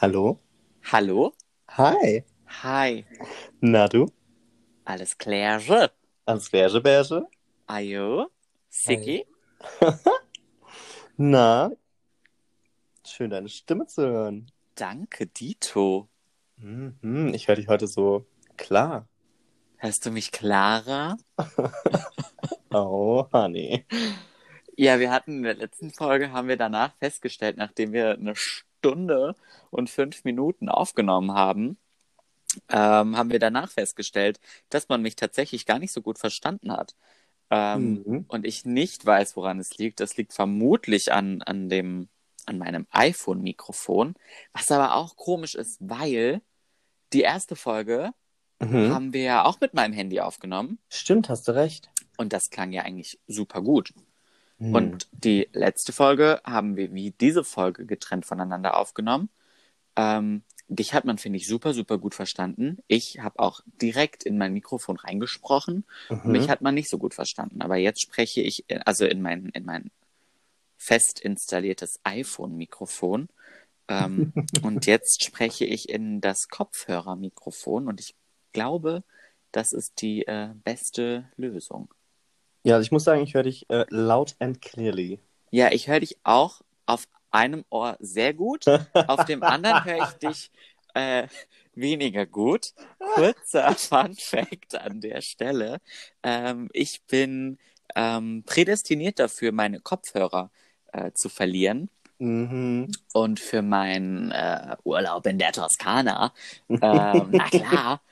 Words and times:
Hallo? 0.00 0.38
Hallo? 0.92 1.32
Hi. 1.76 2.22
Hi. 2.62 3.04
Na 3.60 3.88
du? 3.88 4.06
Alles 4.84 5.18
klärge? 5.18 5.90
Als 6.24 6.50
Berge 6.50 6.80
Berge? 6.80 7.26
Ajo? 7.66 8.28
Siki? 8.68 9.26
Na? 11.16 11.72
Schön 13.04 13.30
deine 13.30 13.48
Stimme 13.48 13.88
zu 13.88 14.02
hören. 14.02 14.46
Danke, 14.76 15.26
Dito. 15.26 16.08
Mhm, 16.58 17.32
ich 17.34 17.48
höre 17.48 17.56
dich 17.56 17.66
heute 17.66 17.88
so 17.88 18.24
klar. 18.56 19.08
Hörst 19.78 20.06
du 20.06 20.12
mich 20.12 20.30
klarer? 20.30 21.16
Oh, 22.70 23.26
Honey. 23.32 23.84
Ja, 24.76 25.00
wir 25.00 25.10
hatten 25.10 25.38
in 25.38 25.42
der 25.42 25.54
letzten 25.54 25.90
Folge, 25.90 26.32
haben 26.32 26.48
wir 26.48 26.58
danach 26.58 26.94
festgestellt, 26.98 27.56
nachdem 27.56 27.92
wir 27.92 28.12
eine 28.12 28.36
Stunde 28.36 28.67
und 29.70 29.90
fünf 29.90 30.24
Minuten 30.24 30.68
aufgenommen 30.68 31.32
haben, 31.32 31.78
ähm, 32.68 33.16
haben 33.16 33.30
wir 33.30 33.38
danach 33.38 33.70
festgestellt, 33.70 34.40
dass 34.70 34.88
man 34.88 35.02
mich 35.02 35.16
tatsächlich 35.16 35.66
gar 35.66 35.78
nicht 35.78 35.92
so 35.92 36.02
gut 36.02 36.18
verstanden 36.18 36.72
hat. 36.72 36.94
Ähm, 37.50 38.02
Mhm. 38.06 38.24
Und 38.28 38.46
ich 38.46 38.64
nicht 38.64 39.06
weiß, 39.06 39.36
woran 39.36 39.58
es 39.58 39.78
liegt. 39.78 40.00
Das 40.00 40.16
liegt 40.16 40.32
vermutlich 40.34 41.12
an, 41.12 41.42
an 41.42 41.68
dem, 41.68 42.08
an 42.46 42.58
meinem 42.58 42.86
iPhone-Mikrofon. 42.90 44.14
Was 44.52 44.70
aber 44.70 44.94
auch 44.96 45.16
komisch 45.16 45.54
ist, 45.54 45.78
weil 45.80 46.42
die 47.12 47.22
erste 47.22 47.56
Folge 47.56 48.12
Mhm. 48.60 48.92
haben 48.92 49.12
wir 49.12 49.22
ja 49.22 49.44
auch 49.44 49.60
mit 49.60 49.72
meinem 49.74 49.92
Handy 49.92 50.20
aufgenommen. 50.20 50.78
Stimmt, 50.88 51.28
hast 51.28 51.46
du 51.46 51.52
recht. 51.52 51.90
Und 52.16 52.32
das 52.32 52.50
klang 52.50 52.72
ja 52.72 52.82
eigentlich 52.82 53.20
super 53.28 53.62
gut. 53.62 53.94
Mhm. 54.58 54.74
Und 54.74 55.08
die 55.12 55.48
letzte 55.52 55.92
Folge 55.92 56.40
haben 56.44 56.76
wir 56.76 56.92
wie 56.92 57.12
diese 57.12 57.44
Folge 57.44 57.86
getrennt 57.86 58.26
voneinander 58.26 58.76
aufgenommen. 58.76 59.28
Ähm, 59.96 60.42
dich 60.68 60.94
hat 60.94 61.04
man, 61.04 61.18
finde 61.18 61.38
ich, 61.38 61.46
super, 61.46 61.72
super 61.72 61.98
gut 61.98 62.14
verstanden. 62.14 62.78
Ich 62.88 63.20
habe 63.20 63.38
auch 63.38 63.60
direkt 63.80 64.24
in 64.24 64.36
mein 64.36 64.52
Mikrofon 64.52 64.96
reingesprochen. 64.96 65.84
Mhm. 66.10 66.32
Mich 66.32 66.48
hat 66.48 66.60
man 66.60 66.74
nicht 66.74 66.88
so 66.88 66.98
gut 66.98 67.14
verstanden. 67.14 67.62
Aber 67.62 67.76
jetzt 67.76 68.02
spreche 68.02 68.40
ich, 68.42 68.64
äh, 68.68 68.80
also 68.84 69.06
in 69.06 69.22
mein, 69.22 69.46
in 69.50 69.64
mein 69.64 69.90
fest 70.76 71.20
installiertes 71.20 72.00
iPhone-Mikrofon. 72.04 73.28
Ähm, 73.88 74.32
und 74.62 74.86
jetzt 74.86 75.24
spreche 75.24 75.64
ich 75.64 75.88
in 75.88 76.20
das 76.20 76.48
Kopfhörermikrofon 76.48 77.88
und 77.88 78.00
ich 78.00 78.14
glaube, 78.52 79.02
das 79.52 79.72
ist 79.72 80.02
die 80.02 80.26
äh, 80.26 80.50
beste 80.64 81.30
Lösung. 81.36 81.88
Ja, 82.62 82.74
also 82.74 82.84
ich 82.84 82.92
muss 82.92 83.04
sagen, 83.04 83.22
ich 83.22 83.34
höre 83.34 83.44
dich 83.44 83.68
äh, 83.70 83.84
laut 83.88 84.36
and 84.38 84.60
clearly. 84.60 85.20
Ja, 85.50 85.70
ich 85.72 85.88
höre 85.88 86.00
dich 86.00 86.18
auch 86.24 86.60
auf 86.86 87.04
einem 87.30 87.64
Ohr 87.70 87.96
sehr 88.00 88.34
gut, 88.34 88.66
auf 89.06 89.24
dem 89.24 89.42
anderen 89.42 89.84
höre 89.84 90.08
ich 90.08 90.14
dich 90.14 90.50
äh, 90.94 91.28
weniger 91.74 92.26
gut. 92.26 92.72
Kurzer 93.14 93.72
Fun 93.76 94.14
Fact 94.14 94.74
an 94.74 95.00
der 95.00 95.20
Stelle. 95.20 95.78
Ähm, 96.22 96.68
ich 96.72 97.02
bin 97.04 97.58
ähm, 97.94 98.42
prädestiniert 98.44 99.18
dafür, 99.18 99.52
meine 99.52 99.80
Kopfhörer 99.80 100.50
äh, 100.92 101.12
zu 101.12 101.28
verlieren. 101.28 101.88
Mhm. 102.18 102.90
Und 103.12 103.38
für 103.38 103.62
meinen 103.62 104.32
äh, 104.32 104.76
Urlaub 104.82 105.26
in 105.26 105.38
der 105.38 105.52
Toskana, 105.52 106.32
ähm, 106.68 107.28
na 107.30 107.48
klar, 107.48 108.02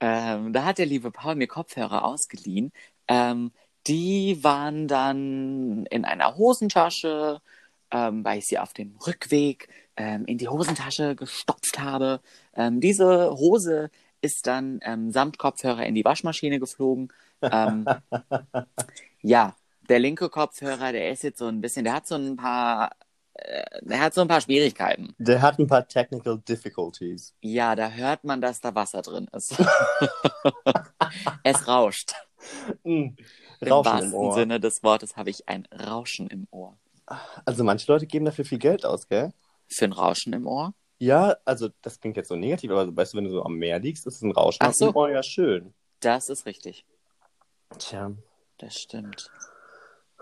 ähm, 0.00 0.52
da 0.52 0.64
hat 0.64 0.78
der 0.78 0.86
liebe 0.86 1.10
Paul 1.10 1.36
mir 1.36 1.46
Kopfhörer 1.46 2.04
ausgeliehen. 2.04 2.72
Ähm, 3.08 3.52
die 3.86 4.42
waren 4.42 4.88
dann 4.88 5.86
in 5.86 6.04
einer 6.04 6.36
Hosentasche, 6.36 7.40
ähm, 7.90 8.24
weil 8.24 8.38
ich 8.38 8.46
sie 8.46 8.58
auf 8.58 8.72
dem 8.72 8.96
Rückweg 9.06 9.68
ähm, 9.96 10.24
in 10.26 10.38
die 10.38 10.48
Hosentasche 10.48 11.14
gestopft 11.16 11.78
habe. 11.78 12.20
Ähm, 12.54 12.80
diese 12.80 13.30
Hose 13.30 13.90
ist 14.20 14.46
dann 14.46 14.80
ähm, 14.82 15.10
samt 15.10 15.38
Kopfhörer 15.38 15.84
in 15.84 15.94
die 15.94 16.04
Waschmaschine 16.04 16.58
geflogen. 16.58 17.12
Ähm, 17.42 17.84
ja, 19.22 19.54
der 19.88 19.98
linke 19.98 20.30
Kopfhörer, 20.30 20.92
der 20.92 21.10
ist 21.10 21.22
jetzt 21.22 21.38
so 21.38 21.46
ein 21.46 21.60
bisschen, 21.60 21.84
der 21.84 21.94
hat 21.94 22.06
so 22.06 22.14
ein 22.14 22.36
paar, 22.36 22.92
äh, 23.34 23.64
der 23.82 24.00
hat 24.00 24.14
so 24.14 24.22
ein 24.22 24.28
paar 24.28 24.40
Schwierigkeiten. 24.40 25.14
Der 25.18 25.42
hat 25.42 25.58
ein 25.58 25.66
paar 25.66 25.86
Technical 25.86 26.38
Difficulties. 26.38 27.34
Ja, 27.42 27.76
da 27.76 27.90
hört 27.90 28.24
man, 28.24 28.40
dass 28.40 28.60
da 28.60 28.74
Wasser 28.74 29.02
drin 29.02 29.28
ist. 29.32 29.54
es 31.42 31.68
rauscht. 31.68 32.14
Mhm. 32.82 33.16
Im 33.66 33.72
Rauschen 33.72 33.88
im 33.90 34.02
wahrsten 34.02 34.14
Ohr. 34.14 34.34
Sinne 34.34 34.60
des 34.60 34.82
Wortes 34.82 35.16
habe 35.16 35.30
ich 35.30 35.48
ein 35.48 35.66
Rauschen 35.72 36.28
im 36.28 36.46
Ohr. 36.50 36.76
Also 37.44 37.64
manche 37.64 37.90
Leute 37.90 38.06
geben 38.06 38.24
dafür 38.24 38.44
viel 38.44 38.58
Geld 38.58 38.84
aus, 38.86 39.08
gell? 39.08 39.32
Für 39.68 39.84
ein 39.84 39.92
Rauschen 39.92 40.32
im 40.32 40.46
Ohr? 40.46 40.74
Ja, 40.98 41.36
also 41.44 41.68
das 41.82 42.00
klingt 42.00 42.16
jetzt 42.16 42.28
so 42.28 42.36
negativ, 42.36 42.70
aber 42.70 42.96
weißt 42.96 43.12
du, 43.12 43.18
wenn 43.18 43.24
du 43.24 43.30
so 43.30 43.42
am 43.42 43.56
Meer 43.56 43.78
liegst, 43.78 44.06
ist 44.06 44.22
ein 44.22 44.32
Rauschen 44.32 44.58
Ach 44.60 44.72
so. 44.72 44.90
dem 44.90 44.96
Ohr 44.96 45.10
ja 45.10 45.22
schön. 45.22 45.74
Das 46.00 46.28
ist 46.28 46.46
richtig. 46.46 46.84
Tja. 47.78 48.12
Das 48.58 48.78
stimmt. 48.78 49.30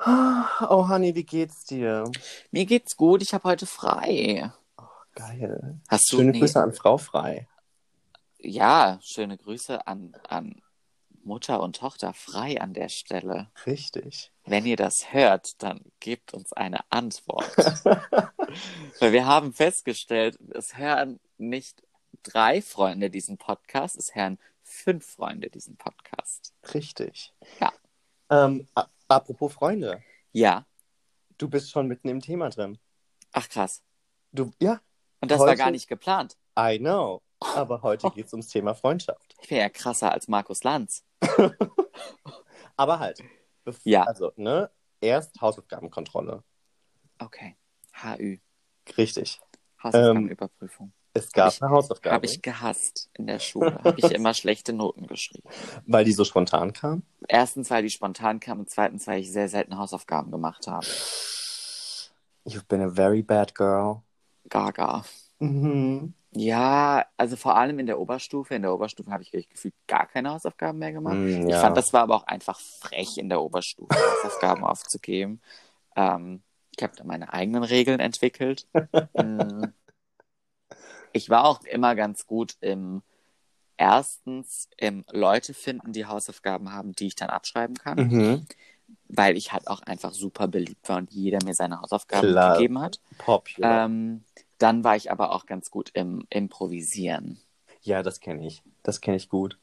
Oh, 0.04 0.88
Honey, 0.88 1.14
wie 1.14 1.24
geht's 1.24 1.64
dir? 1.64 2.10
Mir 2.50 2.64
geht's 2.66 2.96
gut, 2.96 3.22
ich 3.22 3.34
habe 3.34 3.44
heute 3.44 3.66
frei. 3.66 4.50
Geil. 5.14 5.78
Hast 5.88 6.10
du 6.10 6.16
Schöne 6.16 6.32
nee, 6.32 6.40
Grüße 6.40 6.60
an 6.60 6.72
Frau 6.72 6.98
Frei. 6.98 7.46
Ja, 8.38 8.98
schöne 9.02 9.36
Grüße 9.36 9.86
an, 9.86 10.16
an 10.28 10.62
Mutter 11.24 11.60
und 11.60 11.76
Tochter 11.76 12.12
frei 12.14 12.60
an 12.60 12.74
der 12.74 12.88
Stelle. 12.88 13.50
Richtig. 13.66 14.32
Wenn 14.44 14.66
ihr 14.66 14.76
das 14.76 15.12
hört, 15.12 15.62
dann 15.62 15.80
gebt 16.00 16.34
uns 16.34 16.52
eine 16.52 16.80
Antwort. 16.90 17.56
Weil 19.00 19.12
wir 19.12 19.26
haben 19.26 19.52
festgestellt, 19.52 20.38
es 20.54 20.76
hören 20.76 21.20
nicht 21.38 21.82
drei 22.22 22.60
Freunde 22.62 23.10
diesen 23.10 23.38
Podcast, 23.38 23.96
es 23.96 24.14
hören 24.14 24.38
fünf 24.62 25.06
Freunde 25.06 25.50
diesen 25.50 25.76
Podcast. 25.76 26.52
Richtig. 26.74 27.32
Ja. 27.60 27.72
Ähm, 28.30 28.66
apropos 29.08 29.52
Freunde, 29.52 30.02
Ja. 30.32 30.66
du 31.38 31.48
bist 31.48 31.70
schon 31.70 31.86
mitten 31.88 32.08
im 32.08 32.20
Thema 32.20 32.48
drin. 32.50 32.78
Ach 33.32 33.48
krass. 33.48 33.82
Du, 34.32 34.52
ja, 34.60 34.80
Und 35.20 35.30
das 35.30 35.38
war 35.40 35.48
Heute- 35.48 35.58
gar 35.58 35.70
nicht 35.70 35.88
geplant. 35.88 36.36
I 36.58 36.78
know. 36.78 37.22
Aber 37.40 37.82
heute 37.82 38.08
geht 38.10 38.26
es 38.26 38.32
ums 38.32 38.48
Thema 38.48 38.74
Freundschaft. 38.74 39.34
Ich 39.42 39.50
wäre 39.50 39.62
ja 39.62 39.68
krasser 39.68 40.12
als 40.12 40.28
Markus 40.28 40.62
Lanz. 40.64 41.04
Aber 42.76 42.98
halt. 42.98 43.22
Ja. 43.84 44.02
Also, 44.04 44.32
ne? 44.36 44.70
Erst 45.00 45.40
Hausaufgabenkontrolle. 45.40 46.42
Okay. 47.18 47.56
HÜ. 48.02 48.38
Richtig. 48.96 49.40
Hausaufgabenüberprüfung. 49.82 50.92
Es 51.14 51.30
gab 51.32 51.52
Ich- 51.52 51.62
eine 51.62 51.70
Hausaufgabe, 51.70 52.14
Habe 52.14 52.26
ich 52.26 52.40
gehasst 52.40 53.10
in 53.14 53.26
der 53.26 53.38
Schule. 53.38 53.74
Habe 53.84 53.94
ich 53.98 54.10
immer 54.12 54.32
schlechte 54.32 54.72
Noten 54.72 55.06
geschrieben. 55.06 55.48
weil 55.86 56.04
die 56.04 56.12
so 56.12 56.24
spontan 56.24 56.72
kam. 56.72 57.02
Erstens, 57.28 57.70
weil 57.70 57.82
die 57.82 57.90
spontan 57.90 58.40
kamen 58.40 58.60
und 58.60 58.70
zweitens, 58.70 59.06
weil 59.06 59.20
ich 59.20 59.30
sehr 59.30 59.48
selten 59.48 59.76
Hausaufgaben 59.76 60.30
gemacht 60.30 60.66
habe. 60.66 60.86
You've 62.46 62.66
been 62.66 62.80
a 62.80 62.88
very 62.88 63.22
bad 63.22 63.54
girl. 63.54 64.02
Gaga. 64.48 65.04
Mhm. 65.38 66.14
Ja, 66.34 67.04
also 67.18 67.36
vor 67.36 67.56
allem 67.56 67.78
in 67.78 67.86
der 67.86 67.98
Oberstufe. 68.00 68.54
In 68.54 68.62
der 68.62 68.72
Oberstufe 68.74 69.10
habe 69.10 69.22
ich 69.22 69.30
gefühlt 69.48 69.74
gar 69.86 70.06
keine 70.06 70.30
Hausaufgaben 70.30 70.78
mehr 70.78 70.92
gemacht. 70.92 71.16
Mm, 71.16 71.46
Ich 71.46 71.50
ja. 71.50 71.60
fand, 71.60 71.76
das 71.76 71.92
war 71.92 72.02
aber 72.02 72.16
auch 72.16 72.26
einfach 72.26 72.58
frech, 72.58 73.18
in 73.18 73.28
der 73.28 73.42
Oberstufe 73.42 73.94
Hausaufgaben 73.94 74.64
aufzugeben. 74.64 75.40
Ähm, 75.94 76.42
ich 76.74 76.82
habe 76.82 76.94
da 76.96 77.04
meine 77.04 77.32
eigenen 77.34 77.64
Regeln 77.64 78.00
entwickelt. 78.00 78.66
Mm. 79.12 79.64
ich 81.12 81.28
war 81.28 81.44
auch 81.44 81.62
immer 81.64 81.94
ganz 81.94 82.26
gut 82.26 82.56
im 82.60 83.02
erstens 83.76 84.68
im 84.76 85.04
Leute 85.10 85.54
finden, 85.54 85.92
die 85.92 86.06
Hausaufgaben 86.06 86.72
haben, 86.72 86.92
die 86.92 87.08
ich 87.08 87.16
dann 87.16 87.30
abschreiben 87.30 87.76
kann, 87.76 87.98
Mhm. 87.98 88.46
weil 89.08 89.36
ich 89.36 89.52
halt 89.52 89.66
auch 89.66 89.82
einfach 89.82 90.12
super 90.12 90.46
beliebt 90.46 90.88
war 90.88 90.98
und 90.98 91.12
jeder 91.12 91.38
mir 91.44 91.54
seine 91.54 91.80
Hausaufgaben 91.80 92.28
Klar. 92.28 92.56
gegeben 92.56 92.80
hat. 92.80 93.00
Popular. 93.18 93.86
Ähm, 93.86 94.24
dann 94.62 94.84
war 94.84 94.96
ich 94.96 95.10
aber 95.10 95.32
auch 95.32 95.46
ganz 95.46 95.70
gut 95.70 95.90
im 95.94 96.26
Improvisieren. 96.30 97.40
ja, 97.82 98.02
das 98.02 98.20
kenne 98.20 98.46
ich. 98.46 98.62
Das 98.82 99.00
kenne 99.00 99.16
ich 99.16 99.28
gut. 99.28 99.58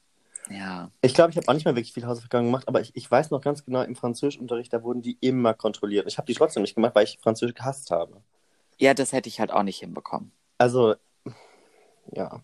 Ja. 0.49 0.91
Ich 1.01 1.13
glaube, 1.13 1.31
ich 1.31 1.37
habe 1.37 1.47
auch 1.47 1.53
nicht 1.53 1.65
mal 1.65 1.75
wirklich 1.75 1.93
viel 1.93 2.05
Hausaufgaben 2.05 2.45
gemacht, 2.45 2.67
aber 2.67 2.81
ich, 2.81 2.95
ich 2.95 3.09
weiß 3.09 3.29
noch 3.31 3.41
ganz 3.41 3.63
genau, 3.63 3.81
im 3.83 3.95
Französischunterricht, 3.95 4.73
da 4.73 4.83
wurden 4.83 5.01
die 5.01 5.17
immer 5.21 5.53
kontrolliert. 5.53 6.07
Ich 6.07 6.17
habe 6.17 6.25
die 6.25 6.33
trotzdem 6.33 6.63
nicht 6.63 6.75
gemacht, 6.75 6.95
weil 6.95 7.03
ich 7.03 7.19
Französisch 7.21 7.55
gehasst 7.55 7.91
habe. 7.91 8.21
Ja, 8.77 8.93
das 8.93 9.13
hätte 9.13 9.29
ich 9.29 9.39
halt 9.39 9.51
auch 9.51 9.63
nicht 9.63 9.79
hinbekommen. 9.79 10.31
Also, 10.57 10.95
ja. 12.11 12.41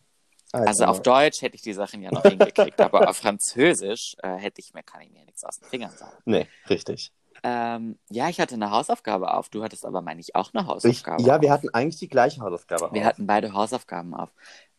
Also 0.52 0.86
auf 0.86 1.02
Deutsch 1.02 1.42
hätte 1.42 1.56
ich 1.56 1.62
die 1.62 1.74
Sachen 1.74 2.02
ja 2.02 2.12
noch 2.12 2.24
hingekriegt, 2.24 2.80
aber 2.80 3.10
auf 3.10 3.18
Französisch 3.18 4.16
äh, 4.22 4.36
hätte 4.36 4.62
ich 4.62 4.74
mir, 4.74 4.84
kann 4.84 5.02
ich 5.02 5.12
mir 5.12 5.26
nichts 5.26 5.44
aus 5.44 5.60
den 5.60 5.68
Fingern 5.68 5.92
sagen. 5.92 6.16
Nee, 6.26 6.48
richtig. 6.70 7.12
Ähm, 7.44 8.00
ja, 8.10 8.30
ich 8.30 8.40
hatte 8.40 8.56
eine 8.56 8.72
Hausaufgabe 8.72 9.34
auf. 9.34 9.50
Du 9.50 9.64
hattest 9.64 9.86
aber, 9.86 10.02
meine 10.02 10.22
ich, 10.22 10.36
auch 10.36 10.54
eine 10.54 10.68
Ich, 10.84 11.06
Hausaufgabe 11.06 11.24
ja, 11.24 11.42
wir 11.42 11.50
auf. 11.50 11.54
hatten 11.54 11.70
eigentlich 11.74 12.00
die 12.00 12.10
gleiche 12.10 12.42
Hausaufgabe. 12.42 12.94
Wir 12.94 13.02
auf. 13.02 13.08
hatten 13.08 13.28
beide 13.28 13.54
Hausaufgaben 13.54 14.14
auf. 14.14 14.30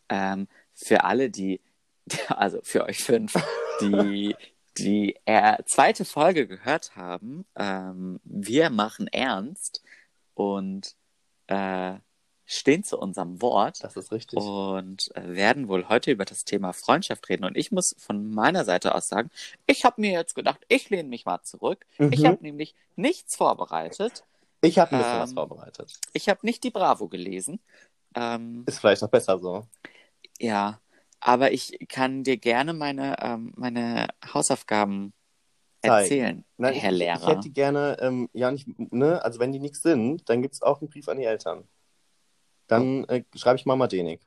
Ähm, 0.09 0.47
für 0.73 1.03
alle, 1.03 1.29
die, 1.29 1.61
also 2.29 2.59
für 2.63 2.85
euch 2.85 3.03
fünf, 3.03 3.33
die 3.81 4.35
die 4.77 5.15
äh, 5.25 5.57
zweite 5.65 6.05
Folge 6.05 6.47
gehört 6.47 6.95
haben, 6.95 7.45
ähm, 7.55 8.19
wir 8.23 8.69
machen 8.69 9.07
ernst 9.07 9.83
und 10.35 10.95
äh, 11.47 11.95
stehen 12.49 12.83
zu 12.83 12.97
unserem 12.97 13.41
Wort 13.41 13.83
Das 13.83 13.95
ist 13.97 14.11
richtig. 14.11 14.39
und 14.39 15.15
äh, 15.15 15.35
werden 15.35 15.67
wohl 15.67 15.89
heute 15.89 16.11
über 16.11 16.25
das 16.25 16.45
Thema 16.45 16.73
Freundschaft 16.73 17.27
reden. 17.29 17.43
Und 17.43 17.57
ich 17.57 17.71
muss 17.71 17.93
von 17.99 18.31
meiner 18.31 18.65
Seite 18.65 18.95
aus 18.95 19.09
sagen, 19.09 19.29
ich 19.67 19.85
habe 19.85 20.01
mir 20.01 20.11
jetzt 20.11 20.33
gedacht, 20.33 20.61
ich 20.69 20.89
lehne 20.89 21.09
mich 21.09 21.25
mal 21.25 21.41
zurück. 21.43 21.85
Ich 22.11 22.21
Mhm. 22.21 22.27
habe 22.27 22.37
nämlich 22.43 22.73
nichts 22.95 23.35
vorbereitet. 23.35 24.23
Ich 24.61 24.79
habe 24.79 24.93
ein 24.93 24.99
bisschen 24.99 25.19
was 25.19 25.29
Ähm, 25.31 25.35
vorbereitet. 25.35 25.93
Ich 26.13 26.29
habe 26.29 26.39
nicht 26.43 26.63
die 26.63 26.71
Bravo 26.71 27.09
gelesen. 27.09 27.59
Ähm, 28.15 28.63
Ist 28.65 28.79
vielleicht 28.79 29.03
auch 29.03 29.09
besser 29.09 29.37
so. 29.39 29.67
ja, 30.39 30.79
aber 31.19 31.51
ich 31.51 31.77
kann 31.89 32.23
dir 32.23 32.37
gerne 32.37 32.73
meine, 32.73 33.17
ähm, 33.21 33.53
meine 33.57 34.07
Hausaufgaben 34.33 35.13
erzählen, 35.81 36.43
Nein, 36.57 36.73
Herr 36.75 36.91
ich, 36.91 36.97
Lehrer. 36.97 37.21
Ich 37.21 37.27
hätte 37.27 37.39
die 37.41 37.53
gerne, 37.53 37.97
ähm, 37.99 38.29
ja, 38.33 38.51
nicht, 38.51 38.67
ne, 38.91 39.23
also 39.23 39.39
wenn 39.39 39.51
die 39.51 39.59
nichts 39.59 39.81
sind, 39.81 40.27
dann 40.29 40.41
gibt 40.41 40.55
es 40.55 40.61
auch 40.61 40.81
einen 40.81 40.89
Brief 40.89 41.07
an 41.09 41.17
die 41.17 41.25
Eltern. 41.25 41.67
Dann 42.67 43.05
äh, 43.05 43.23
schreibe 43.35 43.57
ich 43.57 43.65
Mama 43.65 43.87
Denik. 43.87 44.21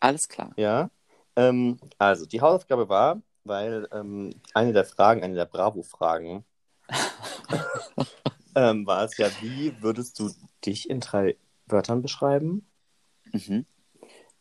Alles 0.00 0.28
klar. 0.28 0.52
Ja. 0.56 0.90
Ähm, 1.36 1.78
also, 1.98 2.26
die 2.26 2.40
Hausaufgabe 2.40 2.88
war, 2.88 3.20
weil 3.44 3.88
ähm, 3.92 4.30
eine 4.54 4.72
der 4.72 4.84
Fragen, 4.84 5.22
eine 5.22 5.34
der 5.34 5.46
Bravo-Fragen, 5.46 6.44
ähm, 8.54 8.86
war 8.86 9.04
es 9.04 9.16
ja, 9.16 9.28
wie 9.40 9.74
würdest 9.82 10.18
du 10.18 10.30
dich 10.64 10.88
in 10.88 11.00
drei 11.00 11.36
Wörtern 11.66 12.02
beschreiben? 12.02 12.66
Mhm. 13.32 13.66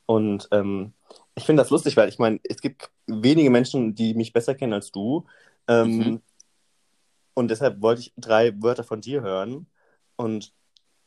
Und 0.06 0.48
ähm, 0.52 0.94
ich 1.34 1.46
finde 1.46 1.64
das 1.64 1.72
lustig, 1.72 1.98
weil 1.98 2.10
ich 2.10 2.20
meine, 2.20 2.40
es 2.44 2.62
gibt 2.62 2.92
wenige 3.08 3.50
Menschen, 3.50 3.96
die 3.96 4.14
mich 4.14 4.34
besser 4.34 4.56
kennen 4.56 4.74
als 4.74 4.92
du. 4.92 5.26
Ähm, 5.68 5.98
Mhm. 5.98 6.22
Und 7.36 7.50
deshalb 7.52 7.82
wollte 7.82 8.02
ich 8.02 8.14
drei 8.18 8.54
Wörter 8.62 8.84
von 8.84 9.02
dir 9.02 9.22
hören. 9.22 9.68
Und 10.16 10.54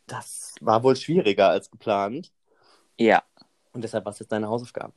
das 0.09 0.55
war 0.61 0.83
wohl 0.83 0.97
schwieriger 0.97 1.49
als 1.51 1.71
geplant. 1.71 2.33
Ja, 2.99 3.23
Und 3.73 3.83
deshalb 3.83 4.05
war 4.05 4.13
es 4.13 4.19
jetzt 4.19 4.33
deine 4.33 4.49
Hausaufgabe. 4.49 4.93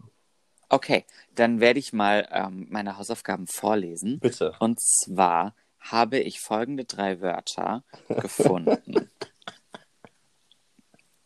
okay. 0.70 1.06
Dann 1.36 1.60
werde 1.60 1.80
ich 1.80 1.94
mal 1.94 2.28
ähm, 2.32 2.68
meine 2.72 2.98
Hausaufgaben 2.98 3.46
vorlesen. 3.48 4.20
Bitte. 4.20 4.54
Und 4.60 4.80
zwar 4.82 5.54
habe 5.80 6.20
ich 6.20 6.40
folgende 6.40 6.86
drei 6.86 7.22
Wörter 7.22 7.84
gefunden. 8.10 9.10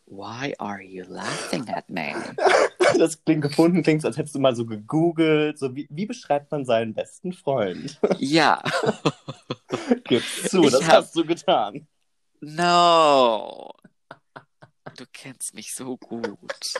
Why 0.07 0.53
are 0.59 0.81
you 0.81 1.03
laughing 1.07 1.67
at 1.69 1.89
me? 1.89 2.13
Das 2.99 3.21
klingt 3.25 3.41
gefunden, 3.41 3.81
klingt, 3.83 4.05
als 4.05 4.15
hättest 4.15 4.35
du 4.35 4.39
mal 4.39 4.55
so 4.55 4.65
gegoogelt. 4.65 5.57
So, 5.59 5.75
wie, 5.75 5.87
wie 5.89 6.05
beschreibt 6.05 6.51
man 6.51 6.63
seinen 6.65 6.93
besten 6.93 7.33
Freund? 7.33 7.99
Ja, 8.19 8.61
Gib's 10.05 10.43
zu, 10.49 10.63
Ich 10.63 10.71
das 10.71 10.83
hab- 10.87 10.93
hast 10.97 11.15
du 11.15 11.25
getan. 11.25 11.87
No. 12.45 13.71
Du 14.95 15.05
kennst 15.11 15.53
mich 15.53 15.73
so 15.73 15.97
gut. 15.97 16.73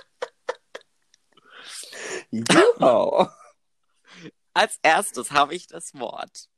Ja. 2.32 3.36
Als 4.54 4.80
erstes 4.84 5.32
habe 5.32 5.56
ich 5.56 5.68
das 5.68 5.94
Wort 5.96 6.50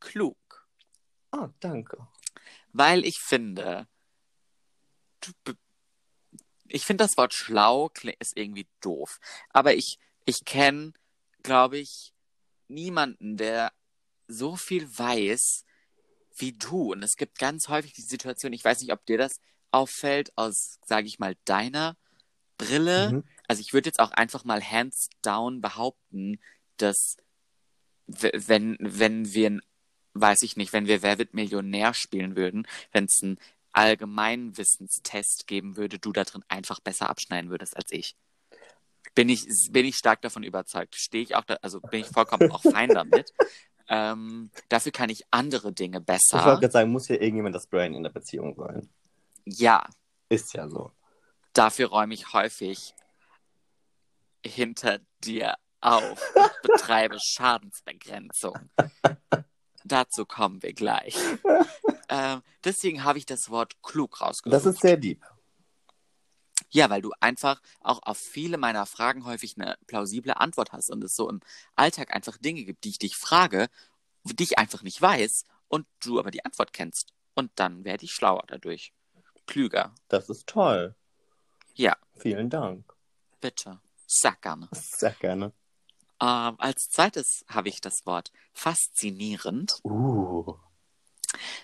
klug, 0.00 0.68
Ah, 1.30 1.48
danke. 1.60 2.06
weil 2.72 3.04
ich 3.06 3.18
finde, 3.20 3.88
ich 6.68 6.84
finde 6.84 7.04
das 7.04 7.16
Wort 7.16 7.32
schlau 7.32 7.90
ist 8.18 8.36
irgendwie 8.36 8.68
doof, 8.82 9.20
aber 9.50 9.74
ich, 9.74 9.98
ich 10.26 10.44
kenne, 10.44 10.92
glaube 11.42 11.78
ich, 11.78 12.12
niemanden, 12.68 13.36
der 13.38 13.72
so 14.28 14.56
viel 14.56 14.86
weiß 14.98 15.64
wie 16.36 16.52
du. 16.52 16.92
Und 16.92 17.02
es 17.02 17.16
gibt 17.16 17.38
ganz 17.38 17.68
häufig 17.68 17.92
die 17.92 18.02
Situation, 18.02 18.52
ich 18.52 18.64
weiß 18.64 18.80
nicht, 18.80 18.92
ob 18.92 19.04
dir 19.06 19.18
das 19.18 19.40
auffällt, 19.70 20.32
aus, 20.36 20.78
sage 20.86 21.06
ich 21.06 21.18
mal, 21.18 21.36
deiner 21.44 21.96
Brille. 22.58 23.12
Mhm. 23.12 23.24
Also 23.48 23.60
ich 23.60 23.72
würde 23.72 23.88
jetzt 23.88 24.00
auch 24.00 24.12
einfach 24.12 24.44
mal 24.44 24.62
hands 24.62 25.08
down 25.22 25.60
behaupten, 25.60 26.38
dass 26.76 27.16
wenn, 28.06 28.76
wenn 28.80 29.32
wir, 29.32 29.60
weiß 30.14 30.42
ich 30.42 30.56
nicht, 30.56 30.72
wenn 30.72 30.86
wir 30.86 31.02
Wer 31.02 31.18
wird 31.18 31.34
Millionär 31.34 31.94
spielen 31.94 32.36
würden, 32.36 32.66
wenn 32.92 33.04
es 33.04 33.22
einen 33.22 33.38
Allgemeinwissenstest 33.72 35.46
geben 35.46 35.76
würde, 35.76 35.98
du 35.98 36.12
da 36.12 36.24
drin 36.24 36.44
einfach 36.48 36.80
besser 36.80 37.10
abschneiden 37.10 37.50
würdest 37.50 37.76
als 37.76 37.90
ich. 37.90 38.16
Bin 39.14 39.28
ich, 39.28 39.46
bin 39.70 39.86
ich 39.86 39.96
stark 39.96 40.22
davon 40.22 40.42
überzeugt. 40.42 40.94
Stehe 40.94 41.22
ich 41.22 41.34
auch 41.34 41.44
da, 41.44 41.54
also 41.62 41.80
bin 41.80 42.00
ich 42.00 42.06
vollkommen 42.06 42.50
auch 42.50 42.62
fein 42.62 42.90
damit. 42.90 43.32
Ähm, 43.88 44.50
dafür 44.68 44.92
kann 44.92 45.10
ich 45.10 45.24
andere 45.30 45.72
Dinge 45.72 45.98
Ich 45.98 46.08
wollte 46.08 46.12
besser. 46.30 46.38
gerade 46.44 46.70
sagen, 46.70 46.90
muss 46.92 47.06
hier 47.06 47.20
irgendjemand 47.20 47.54
das 47.54 47.66
Brain 47.66 47.94
in 47.94 48.02
der 48.02 48.10
Beziehung 48.10 48.54
sein. 48.56 48.88
Ja, 49.44 49.86
Ist 50.30 50.54
ja 50.54 50.68
so. 50.68 50.90
dafür 51.52 51.88
räume 51.88 52.14
ich 52.14 52.32
häufig 52.32 52.94
hinter 54.44 55.00
dir 55.22 55.54
auf 55.80 56.20
und 56.34 56.52
betreibe 56.62 57.18
Schadensbegrenzung. 57.20 58.54
Dazu 59.84 60.24
kommen 60.24 60.62
wir 60.62 60.72
gleich. 60.72 61.16
Ähm, 62.10 62.42
deswegen 62.62 63.02
habe 63.02 63.16
ich 63.18 63.24
das 63.24 63.48
Wort 63.48 63.82
klug 63.82 64.20
rausgesucht. 64.20 64.52
Das 64.54 64.66
ist 64.66 64.82
sehr 64.82 64.98
deep. 64.98 65.24
Ja, 66.74 66.90
weil 66.90 67.02
du 67.02 67.12
einfach 67.20 67.62
auch 67.80 68.00
auf 68.02 68.18
viele 68.18 68.58
meiner 68.58 68.84
Fragen 68.84 69.24
häufig 69.24 69.54
eine 69.56 69.78
plausible 69.86 70.36
Antwort 70.36 70.72
hast 70.72 70.90
und 70.90 71.04
es 71.04 71.14
so 71.14 71.30
im 71.30 71.40
Alltag 71.76 72.12
einfach 72.12 72.36
Dinge 72.36 72.64
gibt, 72.64 72.82
die 72.82 72.88
ich 72.90 72.98
dich 72.98 73.16
frage, 73.16 73.68
die 74.24 74.42
ich 74.42 74.58
einfach 74.58 74.82
nicht 74.82 75.00
weiß 75.00 75.46
und 75.68 75.86
du 76.02 76.18
aber 76.18 76.32
die 76.32 76.44
Antwort 76.44 76.72
kennst. 76.72 77.12
Und 77.34 77.52
dann 77.54 77.84
werde 77.84 78.04
ich 78.04 78.12
schlauer 78.12 78.42
dadurch. 78.48 78.92
Klüger. 79.46 79.94
Das 80.08 80.28
ist 80.28 80.48
toll. 80.48 80.96
Ja, 81.74 81.96
Vielen 82.16 82.50
Dank. 82.50 82.92
bitte. 83.40 83.80
Sag 84.06 84.42
gerne. 84.42 84.68
Sehr 84.72 85.12
gerne. 85.12 85.52
Ähm, 86.20 86.54
als 86.58 86.88
zweites 86.90 87.44
habe 87.48 87.68
ich 87.68 87.80
das 87.80 88.04
Wort 88.06 88.32
faszinierend, 88.52 89.80
Uh, 89.84 90.54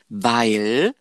weil 0.08 0.94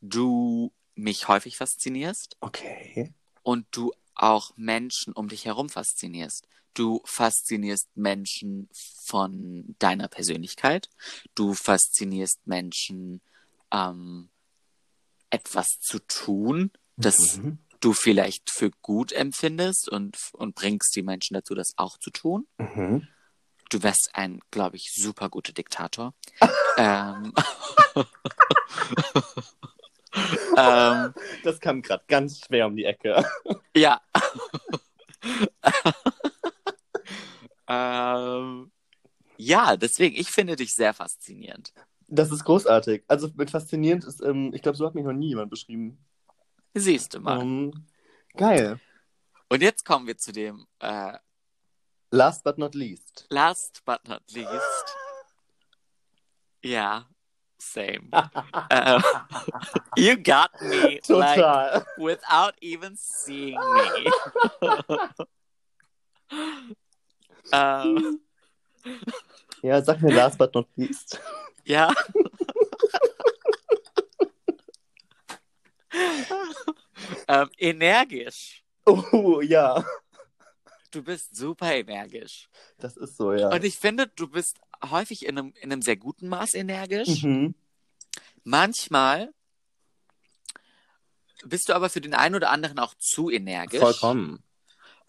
du 0.00 0.72
mich 0.94 1.28
häufig 1.28 1.56
faszinierst 1.56 2.36
okay. 2.40 3.14
Und 3.48 3.66
du 3.70 3.92
auch 4.14 4.52
Menschen 4.56 5.14
um 5.14 5.28
dich 5.28 5.46
herum 5.46 5.70
faszinierst. 5.70 6.46
Du 6.74 7.00
faszinierst 7.06 7.88
Menschen 7.94 8.68
von 9.06 9.74
deiner 9.78 10.08
Persönlichkeit. 10.08 10.90
Du 11.34 11.54
faszinierst 11.54 12.46
Menschen, 12.46 13.22
ähm, 13.72 14.28
etwas 15.30 15.66
zu 15.80 15.98
tun, 16.00 16.72
das 16.96 17.38
Mhm. 17.38 17.58
du 17.80 17.94
vielleicht 17.94 18.50
für 18.50 18.70
gut 18.82 19.12
empfindest 19.12 19.88
und, 19.88 20.18
und 20.32 20.54
bringst 20.54 20.94
die 20.94 21.02
Menschen 21.02 21.32
dazu, 21.32 21.54
das 21.54 21.72
auch 21.78 21.96
zu 21.96 22.10
tun. 22.10 22.46
Mhm. 22.58 23.08
Du 23.70 23.82
wärst 23.82 24.10
ein, 24.12 24.40
glaube 24.50 24.76
ich, 24.76 24.92
super 24.94 25.30
guter 25.30 25.54
Diktator. 25.54 26.12
ähm, 26.76 27.32
ähm, 30.56 31.14
Das 31.44 31.60
kam 31.60 31.82
gerade 31.82 32.04
ganz 32.08 32.40
schwer 32.44 32.66
um 32.66 32.76
die 32.76 32.84
Ecke. 32.84 33.24
ja. 33.76 34.00
ähm, 37.68 38.72
ja, 39.36 39.76
deswegen, 39.76 40.16
ich 40.16 40.30
finde 40.30 40.56
dich 40.56 40.74
sehr 40.74 40.94
faszinierend. 40.94 41.72
Das 42.08 42.32
ist 42.32 42.44
großartig. 42.44 43.04
Also 43.06 43.28
mit 43.34 43.50
faszinierend 43.50 44.04
ist, 44.04 44.22
ähm, 44.22 44.52
ich 44.54 44.62
glaube, 44.62 44.78
so 44.78 44.86
hat 44.86 44.94
mich 44.94 45.04
noch 45.04 45.12
nie 45.12 45.28
jemand 45.28 45.50
beschrieben. 45.50 45.98
Siehst 46.74 47.14
du 47.14 47.20
mal. 47.20 47.40
Ähm, 47.40 47.86
geil. 48.34 48.80
Und 49.48 49.62
jetzt 49.62 49.84
kommen 49.84 50.06
wir 50.06 50.16
zu 50.16 50.32
dem 50.32 50.66
äh, 50.80 51.12
Last 52.10 52.42
but 52.42 52.56
not 52.56 52.74
least. 52.74 53.26
last 53.30 53.84
but 53.84 54.00
not 54.08 54.22
least. 54.32 54.96
Ja, 56.62 57.06
same. 57.58 58.10
Ähm, 58.70 59.02
you 59.96 60.16
got 60.16 60.50
me 60.62 61.00
like 61.08 61.36
Total. 61.36 61.84
without 61.98 62.54
even 62.60 62.96
seeing 62.96 63.58
me. 63.58 64.10
ähm, 67.52 68.20
Ja, 69.62 69.82
sag 69.82 70.00
mir 70.02 70.14
last 70.14 70.38
but 70.38 70.54
not 70.54 70.68
least. 70.76 71.20
ja. 71.64 71.92
ähm, 77.26 77.50
energisch. 77.58 78.64
Oh, 78.86 79.40
ja. 79.40 79.84
Du 80.90 81.02
bist 81.02 81.36
super 81.36 81.74
energisch. 81.74 82.48
Das 82.78 82.96
ist 82.96 83.16
so, 83.16 83.32
ja. 83.32 83.48
Und 83.50 83.64
ich 83.64 83.76
finde, 83.78 84.06
du 84.06 84.28
bist 84.28 84.58
häufig 84.84 85.24
in 85.26 85.38
einem, 85.38 85.52
in 85.60 85.72
einem 85.72 85.82
sehr 85.82 85.96
guten 85.96 86.28
Maß 86.28 86.54
energisch. 86.54 87.22
Mhm. 87.22 87.54
Manchmal 88.44 89.32
bist 91.44 91.68
du 91.68 91.74
aber 91.74 91.88
für 91.90 92.00
den 92.00 92.14
einen 92.14 92.34
oder 92.34 92.50
anderen 92.50 92.78
auch 92.78 92.94
zu 92.98 93.30
energisch. 93.30 93.80
Vollkommen. 93.80 94.42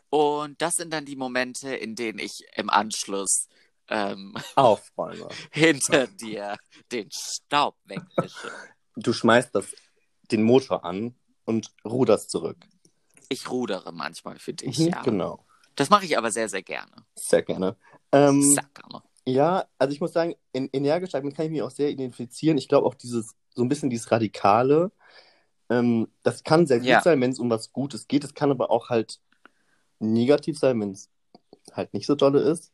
Und 0.09 0.61
das 0.61 0.75
sind 0.75 0.91
dann 0.91 1.05
die 1.05 1.15
Momente, 1.15 1.75
in 1.75 1.95
denen 1.95 2.19
ich 2.19 2.43
im 2.55 2.69
Anschluss 2.69 3.47
ähm, 3.88 4.35
Aufräume. 4.55 5.27
hinter 5.51 6.07
dir 6.07 6.57
den 6.91 7.09
Staub 7.11 7.77
wegwische. 7.85 8.51
Du 8.95 9.13
schmeißt 9.13 9.53
das, 9.53 9.65
den 10.31 10.43
Motor 10.43 10.83
an 10.83 11.15
und 11.45 11.71
ruderst 11.85 12.29
zurück. 12.29 12.57
Ich 13.29 13.49
rudere 13.49 13.91
manchmal 13.91 14.39
für 14.39 14.53
dich, 14.53 14.79
Mhm, 14.79 14.88
ja. 14.88 15.01
Genau. 15.03 15.45
Das 15.75 15.89
mache 15.89 16.05
ich 16.05 16.17
aber 16.17 16.31
sehr, 16.31 16.49
sehr 16.49 16.63
gerne. 16.63 17.05
Sehr 17.15 17.43
gerne. 17.43 17.77
Ähm, 18.11 18.41
Sehr 18.41 18.67
gerne. 18.73 19.03
Ja, 19.29 19.65
also 19.77 19.93
ich 19.93 20.01
muss 20.01 20.13
sagen, 20.13 20.36
in, 20.51 20.69
energisch 20.74 21.12
damit 21.12 21.36
kann 21.36 21.45
ich 21.45 21.51
mich 21.51 21.62
auch 21.62 21.71
sehr 21.71 21.89
identifizieren. 21.89 22.57
Ich 22.57 22.67
glaube 22.67 22.88
auch 22.88 22.95
dieses, 22.95 23.36
so 23.55 23.63
ein 23.63 23.69
bisschen 23.69 23.89
dieses 23.89 24.12
Radikale, 24.12 24.91
ähm, 25.69 26.07
das 26.24 26.43
kann 26.43 26.65
sehr 26.65 26.79
gut 26.79 26.88
Ja. 26.88 27.01
sein, 27.01 27.21
wenn 27.21 27.31
es 27.31 27.39
um 27.39 27.50
was 27.50 27.71
Gutes 27.71 28.07
geht. 28.07 28.24
Es 28.24 28.33
kann 28.33 28.51
aber 28.51 28.71
auch 28.71 28.89
halt 28.89 29.19
negativ 30.00 30.57
sein, 30.57 30.79
wenn 30.81 30.91
es 30.91 31.09
halt 31.71 31.93
nicht 31.93 32.07
so 32.07 32.15
dolle 32.15 32.39
ist. 32.39 32.71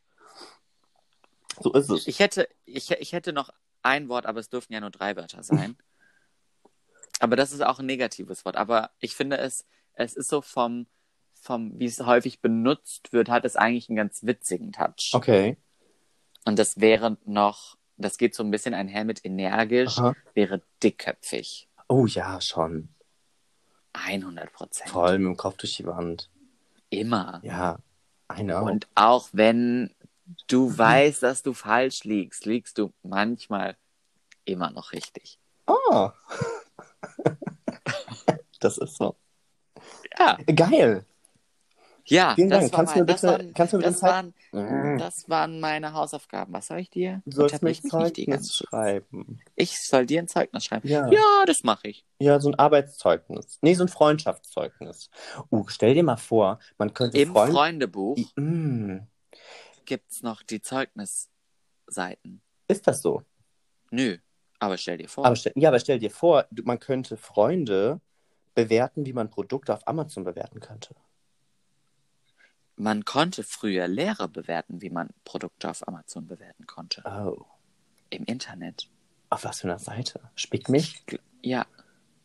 So 1.60 1.72
ist 1.72 1.90
es. 1.90 2.06
Ich 2.06 2.20
hätte, 2.20 2.48
ich, 2.64 2.90
ich 2.90 3.12
hätte 3.12 3.32
noch 3.32 3.50
ein 3.82 4.08
Wort, 4.08 4.26
aber 4.26 4.40
es 4.40 4.48
dürfen 4.48 4.72
ja 4.72 4.80
nur 4.80 4.90
drei 4.90 5.16
Wörter 5.16 5.42
sein. 5.42 5.76
aber 7.20 7.36
das 7.36 7.52
ist 7.52 7.62
auch 7.62 7.78
ein 7.78 7.86
negatives 7.86 8.44
Wort. 8.44 8.56
Aber 8.56 8.90
ich 8.98 9.14
finde 9.14 9.38
es, 9.38 9.66
es 9.94 10.14
ist 10.14 10.28
so 10.28 10.40
vom, 10.40 10.86
vom, 11.34 11.78
wie 11.78 11.86
es 11.86 12.00
häufig 12.00 12.40
benutzt 12.40 13.12
wird, 13.12 13.28
hat 13.28 13.44
es 13.44 13.56
eigentlich 13.56 13.88
einen 13.88 13.96
ganz 13.96 14.24
witzigen 14.24 14.72
Touch. 14.72 15.10
Okay. 15.12 15.56
Und 16.46 16.58
das 16.58 16.80
wäre 16.80 17.18
noch, 17.24 17.76
das 17.96 18.18
geht 18.18 18.34
so 18.34 18.44
ein 18.44 18.50
bisschen 18.50 18.72
einher 18.72 19.04
mit 19.04 19.24
energisch, 19.24 19.98
Aha. 19.98 20.14
wäre 20.32 20.62
dickköpfig. 20.82 21.68
Oh 21.88 22.06
ja, 22.06 22.40
schon. 22.40 22.88
100 23.92 24.52
Prozent. 24.52 24.90
Voll 24.90 25.18
mit 25.18 25.26
dem 25.26 25.36
Kopf 25.36 25.56
durch 25.56 25.76
die 25.76 25.86
Wand. 25.86 26.30
Immer. 26.88 27.40
Ja, 27.42 27.78
know. 28.28 28.64
Und 28.64 28.86
auch 28.94 29.28
wenn 29.32 29.92
du 30.46 30.76
weißt, 30.76 31.22
dass 31.22 31.42
du 31.42 31.52
falsch 31.52 32.04
liegst, 32.04 32.46
liegst 32.46 32.78
du 32.78 32.92
manchmal 33.02 33.76
immer 34.44 34.70
noch 34.70 34.92
richtig. 34.92 35.40
Ah. 35.66 36.12
das 38.60 38.78
ist 38.78 38.96
so. 38.96 39.16
Ja, 40.16 40.38
Geil. 40.54 41.04
Ja. 42.06 42.34
Vielen 42.34 42.50
das 42.50 42.60
Dank. 42.70 42.72
Kannst 42.72 42.94
du 42.94 42.98
mein- 42.98 43.06
mir 43.06 43.12
das 43.12 43.20
bitte- 43.20 43.32
waren, 43.32 43.54
kannst 43.54 43.72
du 43.72 43.76
mir 43.78 43.82
das, 43.84 43.94
bitte 43.94 44.06
waren, 44.06 44.34
Mm. 44.94 44.98
das 44.98 45.28
waren 45.28 45.60
meine 45.60 45.92
Hausaufgaben. 45.92 46.52
Was 46.52 46.66
soll 46.68 46.78
ich 46.78 46.90
dir? 46.90 47.22
Du 47.26 47.36
sollst 47.36 47.62
mir 47.62 47.72
die 47.72 47.82
Zeugnis 47.82 48.48
Zeit. 48.48 48.68
schreiben. 48.68 49.40
Ich 49.54 49.78
soll 49.80 50.06
dir 50.06 50.20
ein 50.20 50.28
Zeugnis 50.28 50.64
schreiben. 50.64 50.88
Ja. 50.88 51.10
Ja, 51.10 51.44
das 51.46 51.62
mache 51.64 51.88
ich. 51.88 52.04
Ja, 52.18 52.40
so 52.40 52.48
ein 52.50 52.54
Arbeitszeugnis. 52.54 53.58
Nee, 53.60 53.74
so 53.74 53.84
ein 53.84 53.88
Freundschaftszeugnis. 53.88 55.10
Uh, 55.50 55.66
stell 55.68 55.94
dir 55.94 56.02
mal 56.04 56.16
vor, 56.16 56.58
man 56.78 56.94
könnte 56.94 57.18
Im 57.18 57.32
Freund... 57.32 57.52
Freundebuch 57.52 58.18
Mm. 58.36 58.98
gibt's 59.84 60.22
noch 60.22 60.42
die 60.42 60.60
Zeugnisseiten. 60.60 62.40
Ist 62.68 62.86
das 62.86 63.02
so? 63.02 63.22
Nö, 63.90 64.18
aber 64.58 64.76
stell 64.78 64.98
dir 64.98 65.08
vor. 65.08 65.24
Aber 65.26 65.36
stell, 65.36 65.52
ja, 65.56 65.68
aber 65.68 65.78
stell 65.78 65.98
dir 65.98 66.10
vor, 66.10 66.46
du- 66.50 66.62
man 66.64 66.78
könnte 66.78 67.16
Freunde 67.16 68.00
bewerten, 68.54 69.06
wie 69.06 69.12
man 69.12 69.30
Produkte 69.30 69.72
auf 69.74 69.86
Amazon 69.86 70.24
bewerten 70.24 70.60
könnte. 70.60 70.94
Man 72.76 73.04
konnte 73.04 73.42
früher 73.42 73.88
Lehrer 73.88 74.28
bewerten, 74.28 74.82
wie 74.82 74.90
man 74.90 75.08
Produkte 75.24 75.70
auf 75.70 75.86
Amazon 75.88 76.26
bewerten 76.26 76.66
konnte. 76.66 77.02
Oh. 77.04 77.44
Im 78.10 78.24
Internet. 78.24 78.88
Auf 79.30 79.44
was 79.44 79.60
für 79.60 79.68
einer 79.68 79.78
Seite? 79.78 80.20
Spick 80.34 80.68
mich? 80.68 81.02
Ja. 81.42 81.66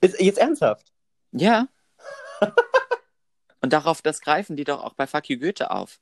Ist 0.02 0.20
jetzt 0.20 0.38
ernsthaft? 0.38 0.92
Ja. 1.32 1.68
Und 3.62 3.72
darauf, 3.74 4.02
das 4.02 4.22
greifen 4.22 4.56
die 4.58 4.66
doch 4.66 4.84
auch 4.84 4.94
bei 4.94 5.08
Fuck 5.08 5.30
You 5.30 5.40
Goethe 5.40 5.72
auf. 5.72 6.00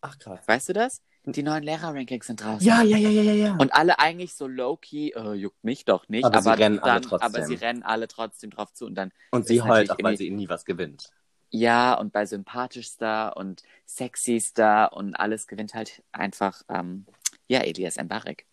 Ach 0.00 0.16
krass. 0.18 0.46
Weißt 0.46 0.68
du 0.68 0.72
das? 0.72 1.02
Die 1.24 1.42
neuen 1.42 1.64
Lehrer-Rankings 1.64 2.28
sind 2.28 2.44
draußen. 2.44 2.64
Ja, 2.64 2.82
ja, 2.82 2.96
ja, 2.96 3.08
ja, 3.08 3.22
ja, 3.22 3.32
ja. 3.32 3.56
Und 3.56 3.74
alle 3.74 3.98
eigentlich 3.98 4.34
so 4.34 4.46
low-key, 4.46 5.10
äh, 5.10 5.32
juckt 5.32 5.64
mich 5.64 5.84
doch 5.84 6.08
nicht. 6.08 6.24
Aber 6.24 6.40
sie 6.40 6.50
rennen 6.50 6.78
alle 6.78 7.00
dann, 7.00 7.02
trotzdem. 7.02 7.26
Aber 7.26 7.44
sie 7.44 7.54
rennen 7.56 7.82
alle 7.82 8.06
trotzdem 8.06 8.50
drauf 8.50 8.72
zu. 8.72 8.86
Und 8.86 8.94
dann, 8.94 9.10
Und 9.32 9.48
sie 9.48 9.60
heult 9.60 9.90
auch, 9.90 9.96
weil 10.00 10.16
sie 10.16 10.30
nie 10.30 10.48
was 10.48 10.64
gewinnt. 10.64 11.10
Ja, 11.50 11.94
und 11.94 12.12
bei 12.12 12.26
sympathischster 12.26 13.36
und 13.36 13.62
sexyster 13.86 14.92
und 14.92 15.14
alles 15.14 15.46
gewinnt 15.46 15.74
halt 15.74 16.02
einfach, 16.12 16.62
ähm, 16.68 17.06
ja, 17.48 17.60
Elias 17.60 17.96
Mbarek. 17.96 18.46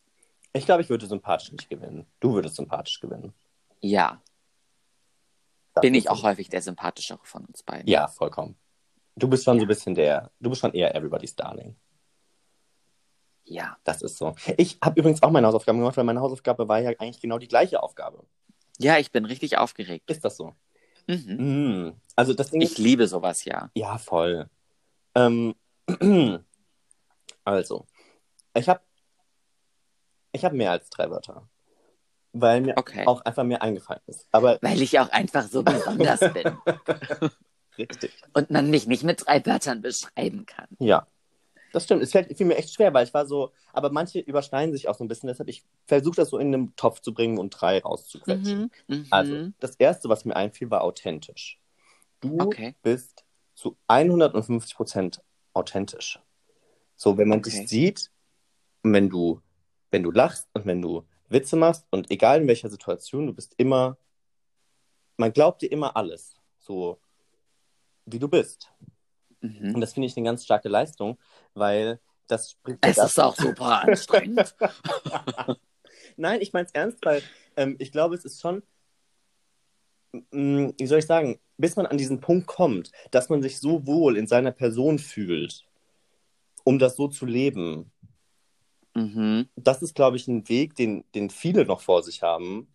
Ich 0.53 0.65
glaube, 0.65 0.81
ich 0.83 0.89
würde 0.89 1.07
sympathisch 1.07 1.51
nicht 1.51 1.69
gewinnen. 1.69 2.05
Du 2.19 2.33
würdest 2.33 2.55
sympathisch 2.55 2.99
gewinnen. 2.99 3.33
Ja, 3.81 4.21
Das 5.73 5.81
bin 5.81 5.95
ich 5.95 6.09
auch 6.09 6.23
häufig 6.23 6.49
der 6.49 6.61
sympathischere 6.61 7.19
von 7.23 7.45
uns 7.45 7.63
beiden. 7.63 7.87
Ja, 7.87 8.07
vollkommen. 8.07 8.55
Du 9.15 9.27
bist 9.27 9.43
schon 9.43 9.57
so 9.59 9.65
ein 9.65 9.67
bisschen 9.67 9.95
der, 9.95 10.31
du 10.39 10.49
bist 10.49 10.61
schon 10.61 10.73
eher 10.73 10.95
Everybody's 10.95 11.35
Darling. 11.35 11.75
Ja. 13.45 13.77
Das 13.83 14.01
ist 14.01 14.17
so. 14.17 14.35
Ich 14.57 14.77
habe 14.83 14.99
übrigens 14.99 15.21
auch 15.23 15.31
meine 15.31 15.47
Hausaufgaben 15.47 15.79
gemacht, 15.79 15.97
weil 15.97 16.03
meine 16.05 16.21
Hausaufgabe 16.21 16.67
war 16.67 16.79
ja 16.79 16.91
eigentlich 16.99 17.19
genau 17.21 17.37
die 17.39 17.47
gleiche 17.47 17.81
Aufgabe. 17.83 18.23
Ja, 18.79 18.97
ich 18.97 19.11
bin 19.11 19.25
richtig 19.25 19.57
aufgeregt. 19.57 20.09
Ist 20.09 20.23
das 20.23 20.37
so? 20.37 20.55
Mhm. 21.07 21.87
Mm. 21.87 21.93
Also 22.15 22.33
das 22.33 22.51
Ding 22.51 22.61
Ich 22.61 22.71
ist, 22.73 22.77
liebe 22.77 23.07
sowas 23.07 23.45
ja. 23.45 23.69
ja, 23.75 23.97
voll. 23.97 24.49
Ähm, 25.15 25.55
also, 27.43 27.85
ich 28.55 28.69
habe 28.69 28.81
ich 30.31 30.43
hab 30.45 30.53
mehr 30.53 30.71
als 30.71 30.89
drei 30.89 31.09
Wörter. 31.09 31.47
Weil 32.35 32.61
mir 32.61 32.77
Okay. 32.77 33.05
auch 33.05 33.21
einfach 33.21 33.43
mehr 33.43 33.61
eingefallen 33.61 34.01
ist. 34.07 34.27
Aber 34.31 34.57
Weil 34.61 34.81
ich 34.81 34.97
auch 34.99 35.09
einfach 35.09 35.43
so 35.43 35.61
besonders 35.61 36.19
bin 36.33 36.57
richtig. 37.77 38.11
und 38.33 38.49
man 38.49 38.71
mich 38.71 38.87
nicht 38.87 39.03
mit 39.03 39.25
drei 39.27 39.45
Wörtern 39.45 39.81
beschreiben 39.81 40.45
kann. 40.47 40.67
Ja. 40.79 41.05
Das 41.73 41.83
stimmt. 41.83 42.01
Es 42.01 42.11
fällt, 42.11 42.35
fiel 42.37 42.45
mir 42.45 42.55
echt 42.55 42.73
schwer, 42.73 42.93
weil 42.93 43.05
ich 43.05 43.13
war 43.13 43.25
so, 43.25 43.51
aber 43.73 43.91
manche 43.91 44.19
überschneiden 44.19 44.73
sich 44.73 44.87
auch 44.87 44.95
so 44.95 45.03
ein 45.03 45.07
bisschen. 45.09 45.27
Deshalb, 45.27 45.49
ich 45.49 45.65
versuche 45.85 46.15
das 46.15 46.29
so 46.29 46.37
in 46.37 46.53
einen 46.53 46.75
Topf 46.77 47.01
zu 47.01 47.13
bringen 47.13 47.37
und 47.37 47.49
drei 47.49 47.79
rauszuquetschen. 47.79 48.71
Mhm. 48.87 48.95
Mhm. 48.95 49.07
Also, 49.09 49.51
das 49.59 49.75
erste, 49.75 50.07
was 50.07 50.23
mir 50.23 50.35
einfiel, 50.35 50.69
war 50.71 50.83
authentisch. 50.83 51.59
Du 52.21 52.39
Okay. 52.39 52.75
bist 52.81 53.25
zu 53.55 53.75
150 53.87 54.75
Prozent 54.75 55.21
authentisch. 55.53 56.19
So, 56.95 57.17
wenn 57.17 57.27
man 57.27 57.39
Okay. 57.39 57.49
dich 57.49 57.67
sieht 57.67 58.13
wenn 58.83 59.09
du, 59.09 59.41
wenn 59.91 60.03
du 60.03 60.11
lachst 60.11 60.49
und 60.53 60.65
wenn 60.65 60.81
du 60.81 61.05
Witze 61.29 61.55
machst 61.55 61.87
und 61.89 62.11
egal 62.11 62.41
in 62.41 62.47
welcher 62.47 62.69
Situation, 62.69 63.27
du 63.27 63.33
bist 63.33 63.53
immer, 63.57 63.97
man 65.17 65.31
glaubt 65.31 65.61
dir 65.61 65.71
immer 65.71 65.95
alles. 65.95 66.35
So, 66.59 66.99
wie 68.05 68.19
du 68.19 68.27
bist. 68.27 68.71
Mhm. 69.41 69.75
Und 69.75 69.81
das 69.81 69.93
finde 69.93 70.07
ich 70.07 70.17
eine 70.17 70.25
ganz 70.25 70.43
starke 70.43 70.69
Leistung, 70.69 71.17
weil 71.53 71.99
das 72.27 72.51
spricht 72.51 72.79
Es 72.81 72.97
ist 72.97 73.19
auch 73.19 73.35
super 73.35 73.81
anstrengend. 73.83 74.55
Nein, 76.17 76.41
ich 76.41 76.53
meine 76.53 76.67
es 76.67 76.73
ernst, 76.73 76.99
weil 77.03 77.21
ähm, 77.57 77.75
ich 77.79 77.91
glaube, 77.91 78.15
es 78.15 78.25
ist 78.25 78.41
schon, 78.41 78.63
mh, 80.31 80.73
wie 80.77 80.87
soll 80.87 80.99
ich 80.99 81.05
sagen, 81.05 81.39
bis 81.57 81.75
man 81.75 81.85
an 81.85 81.97
diesen 81.97 82.19
Punkt 82.19 82.47
kommt, 82.47 82.91
dass 83.11 83.29
man 83.29 83.41
sich 83.41 83.59
so 83.59 83.85
wohl 83.85 84.17
in 84.17 84.27
seiner 84.27 84.51
Person 84.51 84.99
fühlt, 84.99 85.65
um 86.63 86.79
das 86.79 86.95
so 86.95 87.07
zu 87.07 87.25
leben. 87.25 87.91
mhm. 88.95 89.49
Das 89.55 89.81
ist, 89.81 89.95
glaube 89.95 90.17
ich, 90.17 90.27
ein 90.27 90.47
Weg, 90.49 90.75
den, 90.75 91.05
den 91.13 91.29
viele 91.29 91.65
noch 91.65 91.81
vor 91.81 92.03
sich 92.03 92.23
haben, 92.23 92.67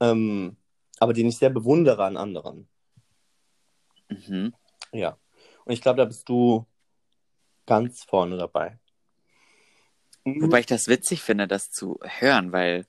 ähm, 0.00 0.56
aber 0.98 1.12
den 1.12 1.28
ich 1.28 1.38
sehr 1.38 1.50
bewundere 1.50 2.04
an 2.04 2.16
anderen. 2.16 2.68
Mhm. 4.08 4.54
Ja. 4.92 5.18
Und 5.64 5.72
ich 5.72 5.80
glaube, 5.80 5.98
da 5.98 6.04
bist 6.04 6.28
du 6.28 6.66
ganz 7.68 8.02
vorne 8.04 8.38
dabei. 8.38 8.78
Mhm. 10.24 10.42
Wobei 10.42 10.60
ich 10.60 10.66
das 10.66 10.88
witzig 10.88 11.22
finde, 11.22 11.46
das 11.46 11.70
zu 11.70 12.00
hören, 12.02 12.50
weil, 12.50 12.86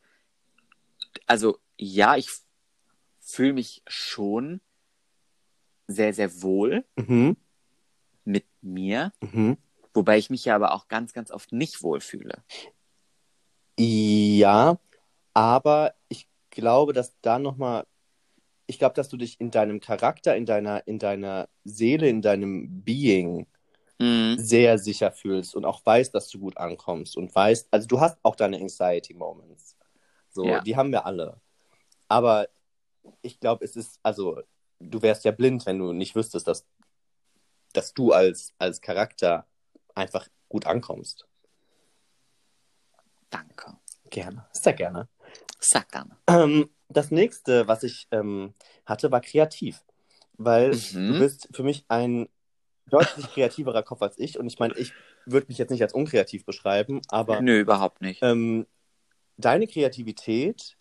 also 1.28 1.60
ja, 1.78 2.16
ich 2.16 2.30
fühle 3.20 3.54
mich 3.54 3.84
schon 3.88 4.62
sehr, 5.88 6.14
sehr 6.14 6.42
wohl 6.42 6.86
Mhm. 6.96 7.36
mit 8.24 8.46
mir, 8.62 9.12
Mhm. 9.22 9.58
wobei 9.94 10.18
ich 10.18 10.30
mich 10.30 10.46
ja 10.46 10.56
aber 10.56 10.74
auch 10.74 10.88
ganz, 10.88 11.12
ganz 11.12 11.30
oft 11.30 11.52
nicht 11.52 11.84
wohlfühle. 11.84 12.44
Ja, 13.78 14.80
aber 15.34 15.94
ich 16.08 16.28
glaube, 16.52 16.94
dass 16.94 17.20
da 17.22 17.38
nochmal, 17.38 17.86
ich 18.66 18.80
glaube, 18.80 18.96
dass 18.96 19.10
du 19.10 19.18
dich 19.18 19.42
in 19.42 19.52
deinem 19.52 19.82
Charakter, 19.82 20.38
in 20.38 20.46
deiner, 20.46 20.88
in 20.88 21.00
deiner 21.00 21.50
Seele, 21.66 22.08
in 22.08 22.22
deinem 22.22 22.82
Being 22.84 23.46
Mhm. 24.02 24.38
sehr 24.40 24.78
sicher 24.78 25.12
fühlst 25.12 25.56
und 25.56 25.66
auch 25.66 25.86
weißt, 25.86 26.16
dass 26.16 26.30
du 26.30 26.40
gut 26.40 26.58
ankommst 26.58 27.18
und 27.18 27.36
weißt, 27.36 27.68
also 27.72 27.86
du 27.88 28.00
hast 28.00 28.18
auch 28.24 28.36
deine 28.36 28.58
Anxiety 28.58 29.14
Moments. 29.14 29.76
So, 30.30 30.46
Ja. 30.46 30.62
die 30.62 30.78
haben 30.78 30.92
wir 30.92 31.06
alle. 31.06 31.42
Aber 32.08 32.48
ich 33.22 33.40
glaube, 33.40 33.66
es 33.66 33.76
ist, 33.76 34.00
also, 34.02 34.42
du 34.80 35.02
wärst 35.02 35.26
ja 35.26 35.32
blind, 35.32 35.66
wenn 35.66 35.80
du 35.80 35.92
nicht 35.92 36.16
wüsstest, 36.16 36.48
dass, 36.48 36.66
dass 37.74 37.94
du 37.94 38.14
als, 38.14 38.54
als 38.58 38.80
Charakter 38.82 39.46
einfach 39.96 40.28
gut 40.48 40.66
ankommst. 40.66 41.28
Danke. 43.30 43.78
Gerne. 44.10 44.46
Sehr 44.54 44.74
gerne. 44.74 45.08
Sag 45.60 45.92
dann. 45.92 46.16
Ähm, 46.28 46.70
das 46.88 47.12
nächste, 47.12 47.68
was 47.68 47.84
ich 47.84 48.08
ähm, 48.12 48.54
hatte, 48.86 49.12
war 49.12 49.22
kreativ. 49.22 49.84
Weil 50.38 50.72
Mhm. 50.72 51.08
du 51.14 51.20
bist 51.20 51.50
für 51.52 51.64
mich 51.64 51.86
ein 51.90 52.30
deutlich 52.90 53.32
kreativerer 53.32 53.84
Kopf 53.84 54.02
als 54.02 54.18
ich. 54.20 54.38
Und 54.40 54.48
ich 54.48 54.60
meine, 54.60 54.74
ich 54.78 54.94
würde 55.26 55.48
mich 55.48 55.58
jetzt 55.58 55.70
nicht 55.70 55.82
als 55.82 55.94
unkreativ 55.94 56.46
beschreiben, 56.46 57.02
aber 57.08 57.42
Nö, 57.42 57.60
überhaupt 57.60 58.02
nicht. 58.02 58.22
ähm, 58.24 58.66
deine 59.38 59.68
Kreativität, 59.68 60.78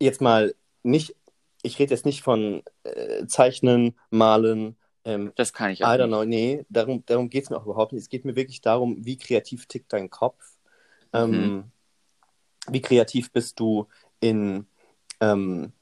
jetzt 0.00 0.20
mal 0.20 0.54
nicht 0.82 1.14
ich 1.64 1.78
rede 1.78 1.94
jetzt 1.94 2.04
nicht 2.04 2.22
von 2.22 2.62
äh, 2.82 3.26
Zeichnen, 3.26 3.98
Malen, 4.10 4.76
ähm, 5.06 5.32
Das 5.34 5.54
kann 5.54 5.70
ich 5.70 5.80
I 5.80 5.84
auch 5.84 5.88
don't 5.94 6.06
nicht. 6.08 6.08
know, 6.08 6.24
nee, 6.24 6.66
darum, 6.68 7.02
darum 7.06 7.30
geht 7.30 7.44
es 7.44 7.50
mir 7.50 7.56
auch 7.56 7.64
überhaupt 7.64 7.92
nicht. 7.92 8.02
Es 8.02 8.10
geht 8.10 8.26
mir 8.26 8.36
wirklich 8.36 8.60
darum, 8.60 9.04
wie 9.04 9.16
kreativ 9.16 9.64
tickt 9.66 9.92
dein 9.92 10.10
Kopf. 10.10 10.58
Ähm, 11.14 11.30
Mhm. 11.30 11.64
wie 12.68 12.82
kreativ 12.82 13.32
bist 13.32 13.58
du 13.60 13.86
in, 14.20 14.66
ähm, 15.20 15.72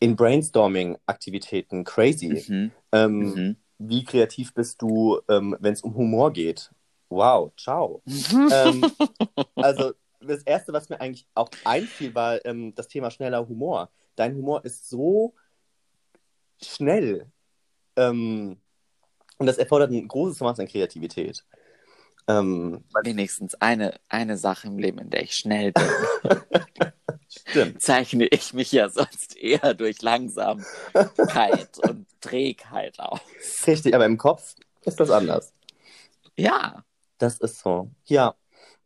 in 0.00 0.16
Brainstorming-Aktivitäten? 0.16 1.84
Crazy. 1.84 2.44
Mhm. 2.48 2.72
Ähm, 2.90 3.18
Mhm. 3.20 3.56
Wie 3.88 4.04
kreativ 4.04 4.54
bist 4.54 4.80
du, 4.80 5.20
ähm, 5.28 5.56
wenn 5.60 5.72
es 5.72 5.82
um 5.82 5.94
Humor 5.94 6.32
geht? 6.32 6.70
Wow, 7.08 7.52
ciao. 7.56 8.02
ähm, 8.06 8.84
also 9.56 9.92
das 10.20 10.42
Erste, 10.44 10.72
was 10.72 10.88
mir 10.88 11.00
eigentlich 11.00 11.26
auch 11.34 11.50
einfiel, 11.64 12.14
war 12.14 12.44
ähm, 12.44 12.74
das 12.74 12.88
Thema 12.88 13.10
schneller 13.10 13.46
Humor. 13.48 13.90
Dein 14.16 14.36
Humor 14.36 14.64
ist 14.64 14.88
so 14.88 15.34
schnell 16.62 17.26
ähm, 17.96 18.56
und 19.38 19.46
das 19.46 19.58
erfordert 19.58 19.90
ein 19.90 20.06
großes 20.06 20.40
Maß 20.40 20.60
an 20.60 20.68
Kreativität. 20.68 21.44
Ähm, 22.28 22.84
Wenigstens 23.02 23.54
eine, 23.56 23.98
eine 24.08 24.36
Sache 24.38 24.68
im 24.68 24.78
Leben, 24.78 24.98
in 24.98 25.10
der 25.10 25.22
ich 25.22 25.34
schnell 25.34 25.72
bin, 25.72 25.84
stimmt. 27.28 27.82
zeichne 27.82 28.26
ich 28.26 28.52
mich 28.54 28.72
ja 28.72 28.88
sonst 28.88 29.36
eher 29.36 29.74
durch 29.74 30.02
Langsamkeit 30.02 31.78
und 31.88 32.06
Trägheit 32.20 32.98
aus. 33.00 33.20
Richtig, 33.66 33.94
aber 33.94 34.06
im 34.06 34.18
Kopf 34.18 34.54
ist 34.84 35.00
das 35.00 35.10
anders. 35.10 35.52
Ja, 36.36 36.84
Das 37.18 37.38
ist 37.38 37.58
so. 37.60 37.90
Ja. 38.04 38.34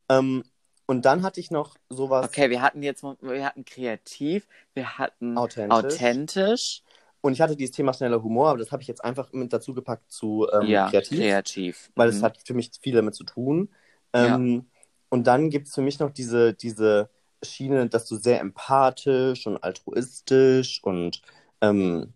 Ähm, 0.09 0.45
und 0.87 1.05
dann 1.05 1.23
hatte 1.23 1.40
ich 1.40 1.50
noch 1.50 1.76
sowas 1.88 2.26
okay, 2.26 2.49
wir 2.50 2.62
hatten 2.62 2.83
jetzt, 2.83 3.02
wir 3.02 3.45
hatten 3.45 3.64
kreativ, 3.64 4.47
wir 4.75 4.99
hatten 4.99 5.37
authentisch. 5.37 5.73
authentisch, 5.76 6.83
Und 7.26 7.33
ich 7.33 7.40
hatte 7.40 7.56
dieses 7.56 7.75
Thema 7.75 7.92
schneller 7.92 8.23
Humor, 8.23 8.50
aber 8.50 8.59
das 8.59 8.73
habe 8.73 8.83
ich 8.83 8.88
jetzt 8.88 9.04
einfach 9.04 9.33
mit 9.33 9.52
dazu 9.52 9.75
gepackt 9.75 10.11
zu 10.11 10.47
ähm, 10.52 10.66
ja, 10.68 10.88
kreativ. 10.90 11.18
kreativ. 11.18 11.90
weil 11.95 12.11
Mhm. 12.11 12.16
es 12.16 12.23
hat 12.23 12.38
für 12.45 12.54
mich 12.54 12.71
viel 12.80 12.95
damit 12.95 13.14
zu 13.14 13.25
tun. 13.25 13.68
Ähm, 14.12 14.66
Und 15.09 15.26
dann 15.26 15.50
gibt 15.50 15.68
es 15.68 15.75
für 15.75 15.83
mich 15.83 15.99
noch 15.99 16.11
diese, 16.11 16.52
diese 16.54 17.11
Schiene, 17.42 17.88
dass 17.88 18.06
du 18.06 18.16
sehr 18.16 18.40
empathisch 18.40 19.47
und 19.47 19.56
altruistisch 19.62 20.83
und 20.83 21.21
ähm, 21.61 22.12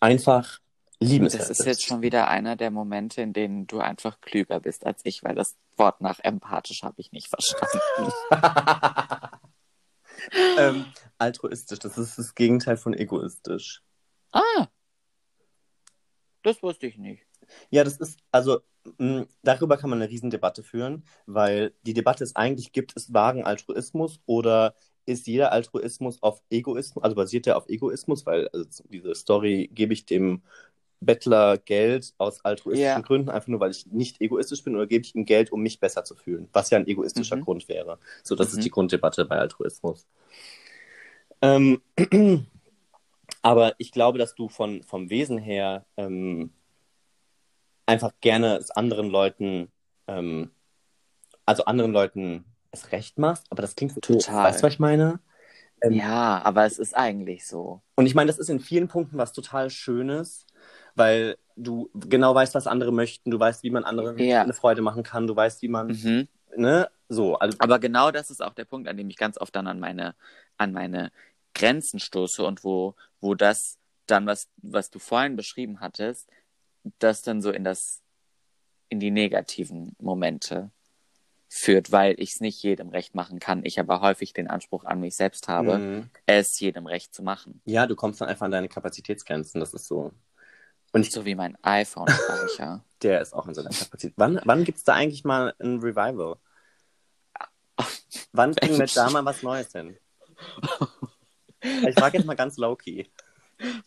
einfach 0.00 0.60
liebenswert 1.00 1.42
Das 1.42 1.50
ist 1.50 1.58
bist. 1.58 1.66
jetzt 1.68 1.86
schon 1.86 2.02
wieder 2.02 2.28
einer 2.28 2.56
der 2.56 2.70
Momente, 2.70 3.20
in 3.22 3.32
denen 3.32 3.66
du 3.66 3.80
einfach 3.80 4.20
klüger 4.20 4.60
bist 4.60 4.86
als 4.86 5.00
ich, 5.04 5.24
weil 5.24 5.34
das 5.34 5.56
Wort 5.76 6.00
nach 6.00 6.18
empathisch 6.20 6.82
habe 6.82 7.00
ich 7.00 7.12
nicht 7.12 7.28
verstanden. 7.28 8.12
ähm, 10.58 10.86
altruistisch, 11.18 11.78
das 11.78 11.98
ist 11.98 12.18
das 12.18 12.34
Gegenteil 12.34 12.76
von 12.76 12.94
egoistisch. 12.94 13.82
ah, 14.32 14.68
das 16.42 16.62
wusste 16.62 16.86
ich 16.86 16.96
nicht. 16.96 17.26
Ja, 17.70 17.82
das 17.82 17.96
ist, 17.96 18.20
also 18.30 18.60
mh, 18.98 19.26
darüber 19.42 19.76
kann 19.76 19.90
man 19.90 20.00
eine 20.00 20.10
Riesendebatte 20.10 20.62
führen, 20.62 21.04
weil 21.26 21.74
die 21.82 21.94
Debatte 21.94 22.24
ist 22.24 22.36
eigentlich, 22.36 22.72
gibt 22.72 22.92
es 22.96 23.12
wahren 23.12 23.44
Altruismus 23.44 24.20
oder 24.26 24.74
ist 25.06 25.26
jeder 25.26 25.52
Altruismus 25.52 26.22
auf 26.22 26.42
Egoismus, 26.50 27.02
also 27.02 27.16
basiert 27.16 27.46
der 27.46 27.56
auf 27.56 27.68
Egoismus, 27.68 28.26
weil 28.26 28.48
also 28.48 28.84
diese 28.88 29.14
Story 29.14 29.70
gebe 29.72 29.92
ich 29.92 30.06
dem 30.06 30.42
Bettler 31.00 31.58
Geld 31.58 32.14
aus 32.18 32.44
altruistischen 32.44 32.84
Ja. 32.84 33.00
Gründen, 33.00 33.28
einfach 33.28 33.48
nur 33.48 33.60
weil 33.60 33.70
ich 33.70 33.86
nicht 33.86 34.20
egoistisch 34.20 34.62
bin, 34.64 34.74
oder 34.74 34.86
gebe 34.86 35.04
ich 35.04 35.14
ihm 35.14 35.24
Geld, 35.24 35.52
um 35.52 35.60
mich 35.60 35.78
besser 35.80 36.04
zu 36.04 36.14
fühlen, 36.14 36.48
was 36.52 36.70
ja 36.70 36.78
ein 36.78 36.86
egoistischer 36.86 37.36
Mhm. 37.36 37.42
Grund 37.44 37.68
wäre. 37.68 37.98
So, 38.22 38.34
das 38.34 38.52
Mhm. 38.52 38.58
ist 38.58 38.64
die 38.64 38.70
Grunddebatte 38.70 39.24
bei 39.24 39.38
Altruismus. 39.38 40.06
Ähm, 41.42 41.82
aber 43.42 43.74
ich 43.78 43.92
glaube, 43.92 44.18
dass 44.18 44.34
du 44.34 44.48
von, 44.48 44.82
vom 44.82 45.10
Wesen 45.10 45.38
her 45.38 45.84
ähm, 45.96 46.50
einfach 47.86 48.12
gerne 48.20 48.56
es 48.56 48.70
anderen 48.70 49.08
Leuten, 49.08 49.70
ähm, 50.08 50.50
also 51.44 51.64
anderen 51.66 51.92
Leuten 51.92 52.44
es 52.72 52.92
recht 52.92 53.18
machst, 53.18 53.46
aber 53.50 53.62
das 53.62 53.76
klingt 53.76 53.92
so 53.92 54.00
Total. 54.00 54.44
Weißt 54.44 54.60
du, 54.60 54.66
was 54.66 54.72
ich 54.74 54.78
meine? 54.80 55.20
Ähm, 55.82 55.92
Ja, 55.92 56.42
aber 56.42 56.64
es 56.64 56.78
ist 56.78 56.96
eigentlich 56.96 57.46
so. 57.46 57.82
Und 57.94 58.06
ich 58.06 58.14
meine, 58.14 58.28
das 58.28 58.38
ist 58.38 58.48
in 58.50 58.60
vielen 58.60 58.88
Punkten 58.88 59.18
was 59.18 59.32
total 59.32 59.70
Schönes, 59.70 60.46
weil 60.96 61.36
du 61.56 61.88
genau 61.94 62.34
weißt, 62.34 62.54
was 62.54 62.66
andere 62.66 62.92
möchten, 62.92 63.30
du 63.30 63.38
weißt, 63.38 63.62
wie 63.62 63.70
man 63.70 63.84
anderen 63.84 64.18
Ja. 64.18 64.42
eine 64.42 64.52
Freude 64.52 64.82
machen 64.82 65.02
kann, 65.02 65.26
du 65.26 65.34
weißt, 65.36 65.62
wie 65.62 65.68
man, 65.68 65.88
Mhm. 65.88 66.28
ne, 66.56 66.88
so, 67.08 67.38
also, 67.38 67.56
Aber 67.60 67.78
genau 67.78 68.10
das 68.10 68.30
ist 68.30 68.42
auch 68.42 68.54
der 68.54 68.64
Punkt, 68.64 68.88
an 68.88 68.96
dem 68.96 69.08
ich 69.08 69.16
ganz 69.16 69.38
oft 69.38 69.54
dann 69.54 69.66
an 69.68 69.78
meine, 69.78 70.14
an 70.56 70.72
meine 70.72 71.12
Grenzen 71.54 72.00
stoße 72.00 72.44
und 72.44 72.64
wo, 72.64 72.94
wo 73.20 73.34
das 73.34 73.78
dann, 74.06 74.26
was, 74.26 74.48
was 74.58 74.90
du 74.90 74.98
vorhin 74.98 75.36
beschrieben 75.36 75.80
hattest, 75.80 76.28
das 76.98 77.22
dann 77.22 77.40
so 77.42 77.50
in 77.50 77.64
das, 77.64 78.02
in 78.88 79.00
die 79.00 79.10
negativen 79.10 79.94
Momente 79.98 80.70
führt, 81.48 81.92
weil 81.92 82.14
ich 82.20 82.34
es 82.34 82.40
nicht 82.40 82.62
jedem 82.62 82.88
recht 82.90 83.14
machen 83.14 83.38
kann. 83.38 83.64
Ich 83.64 83.78
aber 83.80 84.00
häufig 84.00 84.32
den 84.32 84.48
Anspruch 84.48 84.84
an 84.84 85.00
mich 85.00 85.14
selbst 85.16 85.48
habe, 85.48 85.78
mhm. 85.78 86.10
es 86.26 86.58
jedem 86.60 86.86
recht 86.86 87.14
zu 87.14 87.22
machen. 87.22 87.60
ja, 87.64 87.86
du 87.86 87.94
kommst 87.96 88.20
dann 88.20 88.28
einfach 88.28 88.46
an 88.46 88.52
deine 88.52 88.68
Kapazitätsgrenzen, 88.68 89.60
das 89.60 89.72
ist 89.72 89.86
so. 89.86 90.12
Und 90.96 91.02
ich, 91.02 91.12
So 91.12 91.26
wie 91.26 91.34
mein 91.34 91.58
iPhone-Speicher. 91.62 92.82
der 93.02 93.20
ist 93.20 93.34
auch 93.34 93.46
in 93.46 93.52
seiner 93.52 93.68
Kapazität. 93.68 94.14
Wann, 94.16 94.40
wann 94.46 94.64
gibt 94.64 94.78
es 94.78 94.84
da 94.84 94.94
eigentlich 94.94 95.24
mal 95.24 95.54
ein 95.58 95.80
Revival? 95.80 96.36
Wann 98.32 98.54
kriegen 98.56 98.78
wir 98.78 98.86
da 98.86 99.10
mal 99.10 99.22
was 99.22 99.42
Neues 99.42 99.72
hin? 99.72 99.98
Ich 101.60 101.94
frage 101.98 102.16
jetzt 102.16 102.26
mal 102.26 102.34
ganz 102.34 102.56
low-key. 102.56 103.04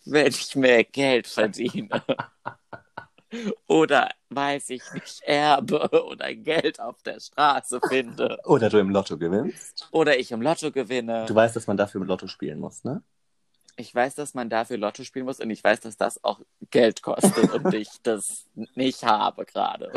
wenn 0.05 0.27
ich 0.27 0.55
mehr 0.55 0.83
Geld 0.83 1.25
verdiene. 1.25 2.03
Oder 3.67 4.11
weiß 4.29 4.69
ich 4.69 4.83
nicht, 4.93 5.21
erbe 5.21 6.03
oder 6.03 6.33
Geld 6.33 6.79
auf 6.79 7.01
der 7.03 7.19
Straße 7.19 7.79
finde. 7.87 8.39
Oder 8.43 8.69
du 8.69 8.79
im 8.79 8.89
Lotto 8.89 9.19
gewinnst. 9.19 9.87
Oder 9.91 10.17
ich 10.17 10.31
im 10.31 10.41
Lotto 10.41 10.71
gewinne. 10.71 11.25
Du 11.27 11.35
weißt, 11.35 11.55
dass 11.55 11.67
man 11.67 11.77
dafür 11.77 12.03
Lotto 12.05 12.25
spielen 12.25 12.59
muss, 12.59 12.83
ne? 12.83 13.03
Ich 13.79 13.95
weiß, 13.95 14.15
dass 14.15 14.33
man 14.33 14.49
dafür 14.49 14.77
Lotto 14.77 15.05
spielen 15.05 15.23
muss 15.23 15.39
und 15.39 15.49
ich 15.49 15.63
weiß, 15.63 15.79
dass 15.79 15.95
das 15.95 16.21
auch 16.21 16.41
Geld 16.69 17.01
kostet 17.01 17.53
und 17.53 17.73
ich 17.73 17.87
das 18.03 18.45
nicht 18.75 19.05
habe 19.05 19.45
gerade. 19.45 19.93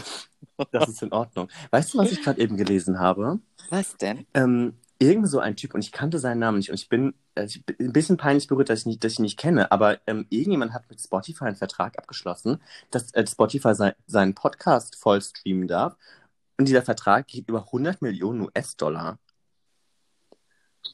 Das 0.70 0.88
ist 0.88 1.02
in 1.02 1.12
Ordnung. 1.12 1.48
Weißt 1.72 1.92
du, 1.92 1.98
was 1.98 2.12
ich 2.12 2.22
gerade 2.22 2.40
eben 2.40 2.56
gelesen 2.56 3.00
habe? 3.00 3.40
Was 3.70 3.96
denn? 3.96 4.24
Ähm, 4.34 4.78
irgend 5.00 5.28
so 5.28 5.40
ein 5.40 5.56
Typ, 5.56 5.74
und 5.74 5.80
ich 5.80 5.90
kannte 5.90 6.20
seinen 6.20 6.38
Namen 6.38 6.58
nicht, 6.58 6.70
und 6.70 6.76
ich 6.76 6.88
bin, 6.88 7.14
äh, 7.34 7.46
ich 7.46 7.66
bin 7.66 7.74
ein 7.80 7.92
bisschen 7.92 8.18
peinlich 8.18 8.46
berührt, 8.46 8.70
dass 8.70 8.80
ich, 8.80 8.86
nicht, 8.86 9.02
dass 9.02 9.14
ich 9.14 9.18
ihn 9.18 9.22
nicht 9.22 9.38
kenne, 9.38 9.72
aber 9.72 9.98
ähm, 10.06 10.26
irgendjemand 10.30 10.74
hat 10.74 10.88
mit 10.88 11.00
Spotify 11.00 11.46
einen 11.46 11.56
Vertrag 11.56 11.98
abgeschlossen, 11.98 12.62
dass 12.92 13.12
äh, 13.14 13.26
Spotify 13.26 13.74
sein, 13.74 13.94
seinen 14.06 14.36
Podcast 14.36 14.94
voll 14.94 15.20
streamen 15.20 15.66
darf. 15.66 15.96
Und 16.56 16.68
dieser 16.68 16.82
Vertrag 16.82 17.26
geht 17.26 17.48
über 17.48 17.64
100 17.64 18.00
Millionen 18.00 18.42
US-Dollar. 18.42 19.18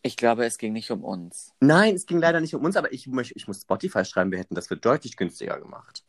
Ich 0.03 0.17
glaube, 0.17 0.45
es 0.45 0.59
ging 0.59 0.73
nicht 0.73 0.91
um 0.91 1.03
uns. 1.05 1.53
Nein, 1.61 1.95
es 1.95 2.07
ging 2.07 2.19
leider 2.19 2.41
nicht 2.41 2.55
um 2.55 2.65
uns, 2.65 2.77
aber 2.77 2.93
ich, 2.93 3.07
ich 3.35 3.49
muss 3.49 3.61
Spotify 3.63 4.05
schreiben, 4.05 4.31
wir 4.31 4.39
hätten 4.39 4.55
das 4.55 4.69
für 4.69 4.77
deutlich 4.77 5.17
günstiger 5.17 5.59
gemacht. 5.59 6.05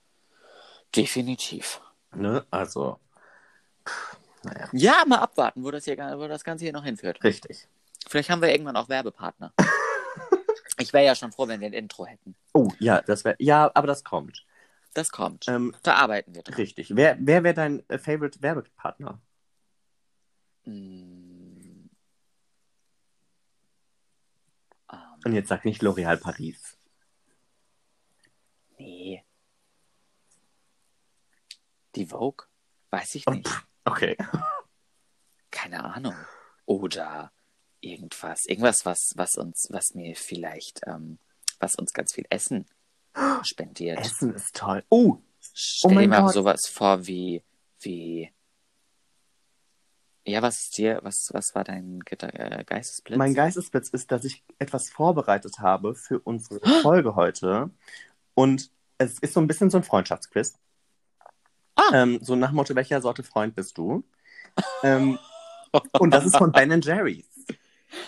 Definitiv. 0.96 1.82
Ne? 2.14 2.46
Also, 2.52 3.00
pff, 3.88 4.18
naja, 4.44 4.70
Ja, 4.74 5.04
mal 5.08 5.20
abwarten, 5.20 5.64
wo 5.64 5.72
das, 5.72 5.86
hier, 5.86 5.98
wo 5.98 6.28
das 6.28 6.44
Ganze 6.44 6.66
hier 6.66 6.74
noch 6.74 6.84
hinführt. 6.84 7.24
richtig. 7.24 7.68
Vielleicht 8.08 8.30
haben 8.30 8.42
wir 8.42 8.50
irgendwann 8.52 8.76
auch 8.78 8.90
Werbepartner. 8.90 9.54
Ich 10.82 10.94
wäre 10.94 11.04
ja 11.06 11.14
schon 11.14 11.34
froh, 11.34 11.46
wenn 11.50 11.60
wir 11.60 11.68
ein 11.68 11.74
Intro 11.74 12.06
hätten. 12.06 12.36
Oh, 12.54 12.70
ja, 12.80 13.02
das 13.02 13.26
wäre, 13.26 13.36
ja, 13.38 13.70
aber 13.74 13.86
das 13.86 14.06
kommt. 14.06 14.46
Das 14.94 15.12
kommt. 15.12 15.46
Ähm, 15.50 15.76
Da 15.84 15.96
arbeiten 15.96 16.34
wir 16.34 16.42
dran. 16.42 16.56
richtig. 16.56 16.96
Wer, 16.96 17.18
wer 17.20 17.44
wäre 17.44 17.54
dein 17.54 17.84
äh, 17.90 17.98
Favorite 17.98 18.42
Werbepartner? 18.42 19.20
Mm. 20.64 21.19
Und 25.26 25.34
jetzt 25.34 25.50
sag 25.50 25.66
nicht 25.66 25.82
L'Oréal 25.82 26.18
Paris. 26.18 26.78
nee. 28.78 29.24
Die 31.96 32.06
Vogue? 32.06 32.46
Weiß 32.92 33.16
ich 33.16 33.28
Oh, 33.28 33.32
nicht. 33.32 33.50
Okay. 33.84 34.16
Keine 35.52 35.84
Ahnung. 35.84 36.16
Oder 36.66 37.32
irgendwas. 37.82 38.46
Irgendwas, 38.46 38.86
was, 38.86 39.12
was 39.16 39.36
uns, 39.36 39.68
was 39.72 39.96
mir 39.96 40.16
vielleicht, 40.16 40.82
ähm, 40.86 41.18
was 41.60 41.76
uns 41.76 41.92
ganz 41.94 42.14
viel 42.14 42.26
Essen 42.30 42.66
spendiert. 43.44 44.00
Essen 44.00 44.34
ist 44.36 44.56
toll. 44.56 44.84
Oh, 44.90 45.18
Stell 45.54 45.92
Oh 45.98 46.00
dir 46.00 46.08
mal 46.08 46.22
Gott. 46.24 46.34
sowas 46.34 46.68
vor 46.68 47.06
wie, 47.08 47.44
wie. 47.80 48.32
Ja, 50.30 50.44
was 50.44 50.62
ist 50.62 50.78
dir, 50.78 51.00
was, 51.02 51.34
was 51.34 51.56
war 51.56 51.64
dein 51.64 52.02
Ge 52.02 52.16
äh, 52.22 52.64
Geistesblitz? 52.64 53.18
mein 53.18 53.34
Geistesblitz 53.34 53.90
ist, 53.90 54.12
dass 54.12 54.24
ich 54.26 54.44
etwas 54.60 54.90
vorbereitet 54.92 55.58
habe 55.60 55.96
für 55.96 56.20
unsere 56.20 56.60
Folge 56.84 57.16
heute. 57.16 57.72
Und 58.36 58.70
es 59.00 59.18
ist 59.20 59.34
so 59.34 59.42
ein 59.42 59.48
bisschen 59.48 59.72
so 59.72 59.78
ein 59.78 59.84
Freundschaftsquiz. 59.84 60.60
Ah. 61.76 61.90
Ähm, 61.94 62.20
so 62.22 62.36
nach 62.36 62.50
dem 62.50 62.58
Motto, 62.58 62.76
welcher 62.76 63.02
Sorte 63.02 63.24
Freund 63.24 63.56
bist 63.56 63.78
du? 63.80 64.04
ähm, 64.84 65.18
und 66.00 66.12
das 66.12 66.26
ist 66.26 66.38
von 66.38 66.52
Ben 66.52 66.80
Jerry's. 66.80 67.26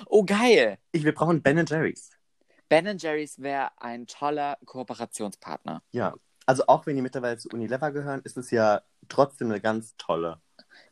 Oh, 0.05 0.23
geil! 0.23 0.77
Ich, 0.91 1.03
wir 1.03 1.15
brauchen 1.15 1.41
Ben 1.41 1.65
Jerry's. 1.65 2.11
Ben 2.69 2.97
Jerry's 2.99 3.41
wäre 3.41 3.71
ein 3.81 4.05
toller 4.05 4.59
Kooperationspartner. 4.65 5.81
Ja. 5.91 6.13
Also 6.45 6.67
auch 6.67 6.85
wenn 6.85 6.95
die 6.95 7.01
mittlerweile 7.01 7.37
zu 7.37 7.49
Unilever 7.49 7.91
gehören, 7.91 8.21
ist 8.23 8.37
es 8.37 8.51
ja 8.51 8.81
trotzdem 9.09 9.49
eine 9.49 9.59
ganz 9.59 9.95
tolle. 9.97 10.39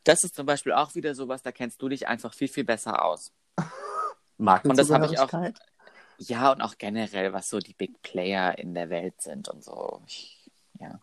Das 0.03 0.23
ist 0.23 0.35
zum 0.35 0.45
Beispiel 0.45 0.73
auch 0.73 0.95
wieder 0.95 1.15
sowas, 1.15 1.41
da 1.41 1.51
kennst 1.51 1.81
du 1.81 1.89
dich 1.89 2.07
einfach 2.07 2.33
viel, 2.33 2.47
viel 2.47 2.63
besser 2.63 3.03
aus. 3.03 3.31
Marken 4.37 4.69
Und 4.69 4.77
das 4.77 4.89
habe 4.91 5.05
ich 5.07 5.19
auch- 5.19 5.31
Ja, 6.17 6.51
und 6.51 6.61
auch 6.61 6.77
generell, 6.77 7.33
was 7.33 7.49
so 7.49 7.59
die 7.59 7.73
Big 7.73 8.01
Player 8.01 8.57
in 8.57 8.73
der 8.73 8.89
Welt 8.89 9.21
sind 9.21 9.49
und 9.49 9.63
so. 9.63 10.01
Ich, 10.07 10.49
ja. 10.79 10.99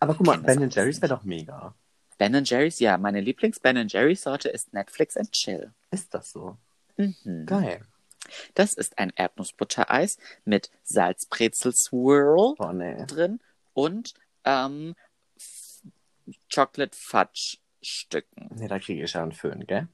Aber 0.00 0.14
guck 0.14 0.26
mal, 0.26 0.38
Ben 0.38 0.70
Jerry's 0.70 1.00
wäre 1.02 1.14
doch 1.14 1.24
mega. 1.24 1.74
Ben 2.16 2.44
Jerry's, 2.44 2.78
ja, 2.78 2.96
meine 2.96 3.20
Lieblings-Ben 3.20 3.88
Jerry's 3.88 4.22
Sorte 4.22 4.48
ist 4.48 4.72
Netflix 4.72 5.16
and 5.16 5.32
Chill. 5.32 5.72
Ist 5.90 6.14
das 6.14 6.30
so? 6.30 6.56
Mhm. 6.96 7.44
Geil. 7.46 7.82
Das 8.54 8.72
ist 8.74 8.98
ein 8.98 9.12
Erdnussbuttereis 9.16 10.16
mit 10.44 10.70
Salzbrezel-Swirl 10.84 12.54
Oh, 12.58 12.72
nee. 12.72 13.04
drin 13.06 13.40
und 13.74 14.14
ähm, 14.44 14.94
Chocolate 16.52 16.96
Fudge 16.96 17.58
Stücken. 17.82 18.48
Nee, 18.54 18.68
da 18.68 18.78
kriege 18.78 19.04
ich 19.04 19.12
ja 19.12 19.22
einen 19.22 19.32
Föhn, 19.32 19.66
gell? 19.66 19.88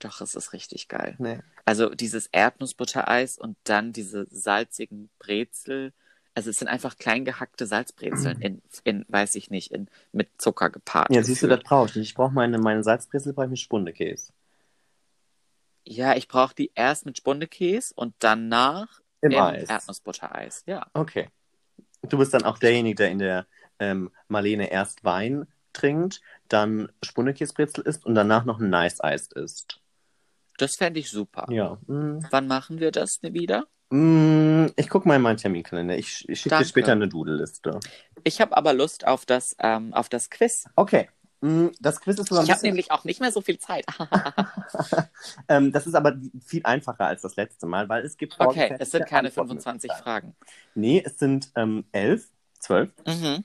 Doch, 0.00 0.20
es 0.20 0.34
ist 0.34 0.52
richtig 0.52 0.88
geil. 0.88 1.16
Nee. 1.18 1.40
Also 1.64 1.90
dieses 1.90 2.26
Erdnussbuttereis 2.28 3.38
und 3.38 3.56
dann 3.64 3.92
diese 3.92 4.26
salzigen 4.30 5.10
Brezel. 5.18 5.92
Also 6.34 6.50
es 6.50 6.58
sind 6.58 6.68
einfach 6.68 6.98
klein 6.98 7.24
gehackte 7.24 7.66
Salzbrezeln 7.66 8.40
in, 8.40 8.62
in 8.84 9.04
weiß 9.08 9.34
ich 9.34 9.50
nicht, 9.50 9.72
in, 9.72 9.88
mit 10.12 10.30
Zucker 10.38 10.70
gepaart. 10.70 11.10
Ja, 11.10 11.22
siehst 11.22 11.42
du, 11.42 11.48
das 11.48 11.60
brauche 11.60 11.88
ich 11.88 11.96
nicht. 11.96 12.08
Ich 12.10 12.14
brauche 12.14 12.32
meine, 12.32 12.58
meine 12.58 12.84
Salzbrezel, 12.84 13.32
brauche 13.32 13.46
ich 13.46 13.50
mit 13.50 13.58
Spundekäse. 13.58 14.32
Ja, 15.84 16.14
ich 16.16 16.28
brauche 16.28 16.54
die 16.54 16.70
erst 16.74 17.06
mit 17.06 17.16
Spundekäse 17.16 17.94
und 17.96 18.14
danach 18.18 19.00
Im 19.20 19.32
im 19.32 19.40
Eis. 19.40 19.68
Erdnussbuttereis. 19.68 20.62
Ja. 20.66 20.86
Okay. 20.92 21.28
Du 22.02 22.18
bist 22.18 22.32
dann 22.34 22.44
auch 22.44 22.58
derjenige, 22.58 22.96
der 22.96 23.10
in 23.10 23.18
der 23.18 23.46
ähm, 23.80 24.10
Marlene 24.28 24.70
erst 24.70 25.02
Wein 25.02 25.48
trinkt, 25.78 26.20
dann 26.48 26.90
Spundekäsebrezel 27.02 27.84
isst 27.84 28.04
und 28.04 28.14
danach 28.14 28.44
noch 28.44 28.60
ein 28.60 28.70
Nice-Eis 28.70 29.28
isst. 29.28 29.80
Das 30.58 30.76
fände 30.76 31.00
ich 31.00 31.10
super. 31.10 31.46
Ja. 31.50 31.78
Mm. 31.86 32.20
Wann 32.30 32.46
machen 32.48 32.80
wir 32.80 32.90
das 32.90 33.22
wieder? 33.22 33.66
Mm, 33.90 34.66
ich 34.76 34.88
gucke 34.90 35.08
mal 35.08 35.16
in 35.16 35.22
meinen 35.22 35.36
Terminkalender. 35.36 35.96
Ich, 35.96 36.28
ich 36.28 36.40
schicke 36.40 36.58
dir 36.58 36.64
später 36.64 36.92
eine 36.92 37.08
Doodle-Liste. 37.08 37.78
Ich 38.24 38.40
habe 38.40 38.56
aber 38.56 38.74
Lust 38.74 39.06
auf 39.06 39.24
das, 39.24 39.56
ähm, 39.60 39.94
auf 39.94 40.08
das 40.08 40.30
Quiz. 40.30 40.64
Okay. 40.76 41.08
Mm, 41.40 41.68
Das 41.80 42.00
Quiz 42.00 42.18
ist 42.18 42.32
ein 42.32 42.44
Ich 42.44 42.50
habe 42.50 42.62
nämlich 42.62 42.90
auch 42.90 43.04
nicht 43.04 43.20
mehr 43.20 43.30
so 43.30 43.40
viel 43.40 43.58
Zeit. 43.58 43.86
ähm, 45.48 45.70
das 45.72 45.86
ist 45.86 45.94
aber 45.94 46.16
viel 46.44 46.62
einfacher 46.64 47.06
als 47.06 47.22
das 47.22 47.36
letzte 47.36 47.66
Mal, 47.66 47.88
weil 47.88 48.04
es 48.04 48.16
gibt 48.16 48.38
okay, 48.40 48.74
es 48.78 48.90
sind 48.90 49.06
keine 49.06 49.28
Antwortmöglichkeiten. 49.28 49.80
25 49.80 49.92
Fragen. 49.92 50.36
Nee, 50.74 51.02
es 51.04 51.18
sind 51.18 51.52
ähm, 51.54 51.84
elf, 51.92 52.28
zwölf. 52.58 52.90
Mhm. 53.06 53.44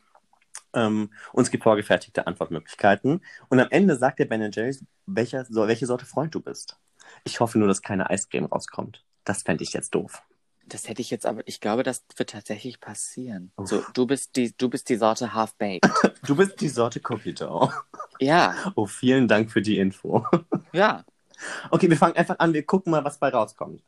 Ähm, 0.74 1.12
und 1.32 1.44
es 1.44 1.52
gibt 1.52 1.64
vorgefertigte 1.64 2.26
Antwortmöglichkeiten. 2.28 3.22
Und 3.50 3.60
am 3.60 3.68
Ende 3.70 3.96
sagt 3.96 4.20
der 4.20 4.26
Ben 4.26 4.52
Jerry's, 4.52 4.84
welcher, 5.06 5.46
so, 5.46 5.68
welche 5.68 5.86
Sorte 5.86 6.06
Freund 6.06 6.34
du 6.36 6.40
bist. 6.40 6.78
Ich 7.24 7.40
hoffe 7.40 7.60
nur, 7.60 7.68
dass 7.68 7.82
keine 7.82 8.10
Eiscreme 8.10 8.46
rauskommt. 8.46 9.04
Das 9.24 9.44
fände 9.44 9.64
ich 9.64 9.74
jetzt 9.74 9.94
doof. 9.96 10.22
Das 10.66 10.88
hätte 10.88 11.02
ich 11.02 11.10
jetzt 11.12 11.26
aber, 11.26 11.42
ich 11.46 11.60
glaube, 11.60 11.84
das 11.84 12.06
wird 12.16 12.30
tatsächlich 12.30 12.80
passieren. 12.80 13.52
Uff. 13.58 13.68
So, 13.68 13.84
du 13.94 14.08
bist 14.08 14.36
die, 14.38 14.56
du 14.58 14.70
bist 14.70 14.88
die 14.90 14.96
Sorte 14.96 15.34
Half-Baked. 15.34 15.86
Du 16.26 16.38
bist 16.38 16.62
die 16.62 16.70
Sorte 16.70 17.02
Cookie 17.10 17.34
Dough. 17.34 17.70
ja, 18.20 18.56
Oh, 18.76 18.86
vielen 18.86 19.28
Dank 19.28 19.52
für 19.52 19.62
die 19.62 19.78
Info. 19.78 20.26
ja. 20.72 21.04
Okay, 21.70 21.90
wir 21.90 21.98
fangen 21.98 22.16
einfach 22.16 22.40
an. 22.40 22.54
Wir 22.54 22.66
gucken 22.66 22.92
mal, 22.92 23.04
was 23.04 23.20
bei 23.20 23.28
rauskommt. 23.28 23.84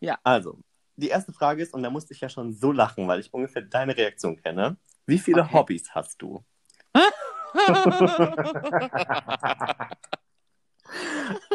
Ja. 0.00 0.18
Also, 0.22 0.58
die 0.96 1.08
erste 1.08 1.32
Frage 1.32 1.62
ist, 1.62 1.72
und 1.72 1.82
da 1.82 1.88
musste 1.88 2.12
ich 2.12 2.20
ja 2.20 2.28
schon 2.28 2.52
so 2.52 2.72
lachen, 2.72 3.08
weil 3.08 3.20
ich 3.20 3.32
ungefähr 3.32 3.62
deine 3.62 3.96
Reaktion 3.96 4.36
kenne. 4.36 4.76
Wie 5.08 5.18
viele 5.18 5.42
Okay. 5.42 5.52
Hobbys 5.54 5.94
hast 5.94 6.20
du? 6.20 6.44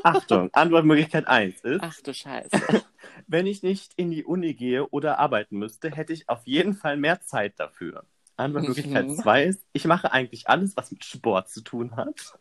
Achtung, 0.03 0.49
Antwortmöglichkeit 0.53 1.27
1 1.27 1.61
ist, 1.61 1.83
Ach 1.83 2.01
du 2.01 2.13
Scheiße. 2.13 2.49
wenn 3.27 3.45
ich 3.45 3.61
nicht 3.61 3.93
in 3.95 4.09
die 4.09 4.23
Uni 4.25 4.55
gehe 4.55 4.87
oder 4.89 5.19
arbeiten 5.19 5.59
müsste, 5.59 5.91
hätte 5.91 6.13
ich 6.13 6.29
auf 6.29 6.47
jeden 6.47 6.73
Fall 6.73 6.97
mehr 6.97 7.21
Zeit 7.21 7.59
dafür. 7.59 8.05
Antwortmöglichkeit 8.37 9.07
Mhm. 9.09 9.17
2 9.17 9.43
ist, 9.43 9.63
ich 9.71 9.85
mache 9.85 10.11
eigentlich 10.11 10.49
alles, 10.49 10.75
was 10.75 10.91
mit 10.91 11.05
Sport 11.05 11.49
zu 11.49 11.61
tun 11.61 11.95
hat. 11.95 12.39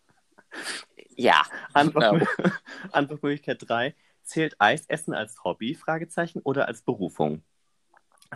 Ja. 1.17 1.43
Antwort, 1.75 2.27
Antwortmöglichkeit 2.93 3.69
3, 3.69 3.95
zählt 4.23 4.57
Eisessen 4.59 5.13
als 5.13 5.45
Hobby, 5.45 5.75
Fragezeichen, 5.75 6.41
oder 6.41 6.69
als 6.69 6.81
Berufung? 6.81 7.43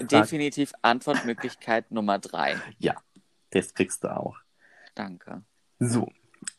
Definitiv 0.01 0.73
Antwortmöglichkeit 0.83 1.91
Nummer 1.91 2.19
drei. 2.19 2.57
Das 3.51 3.73
kriegst 3.75 4.05
du 4.05 4.09
auch. 4.15 4.37
Danke. 4.95 5.43
So, 5.79 6.09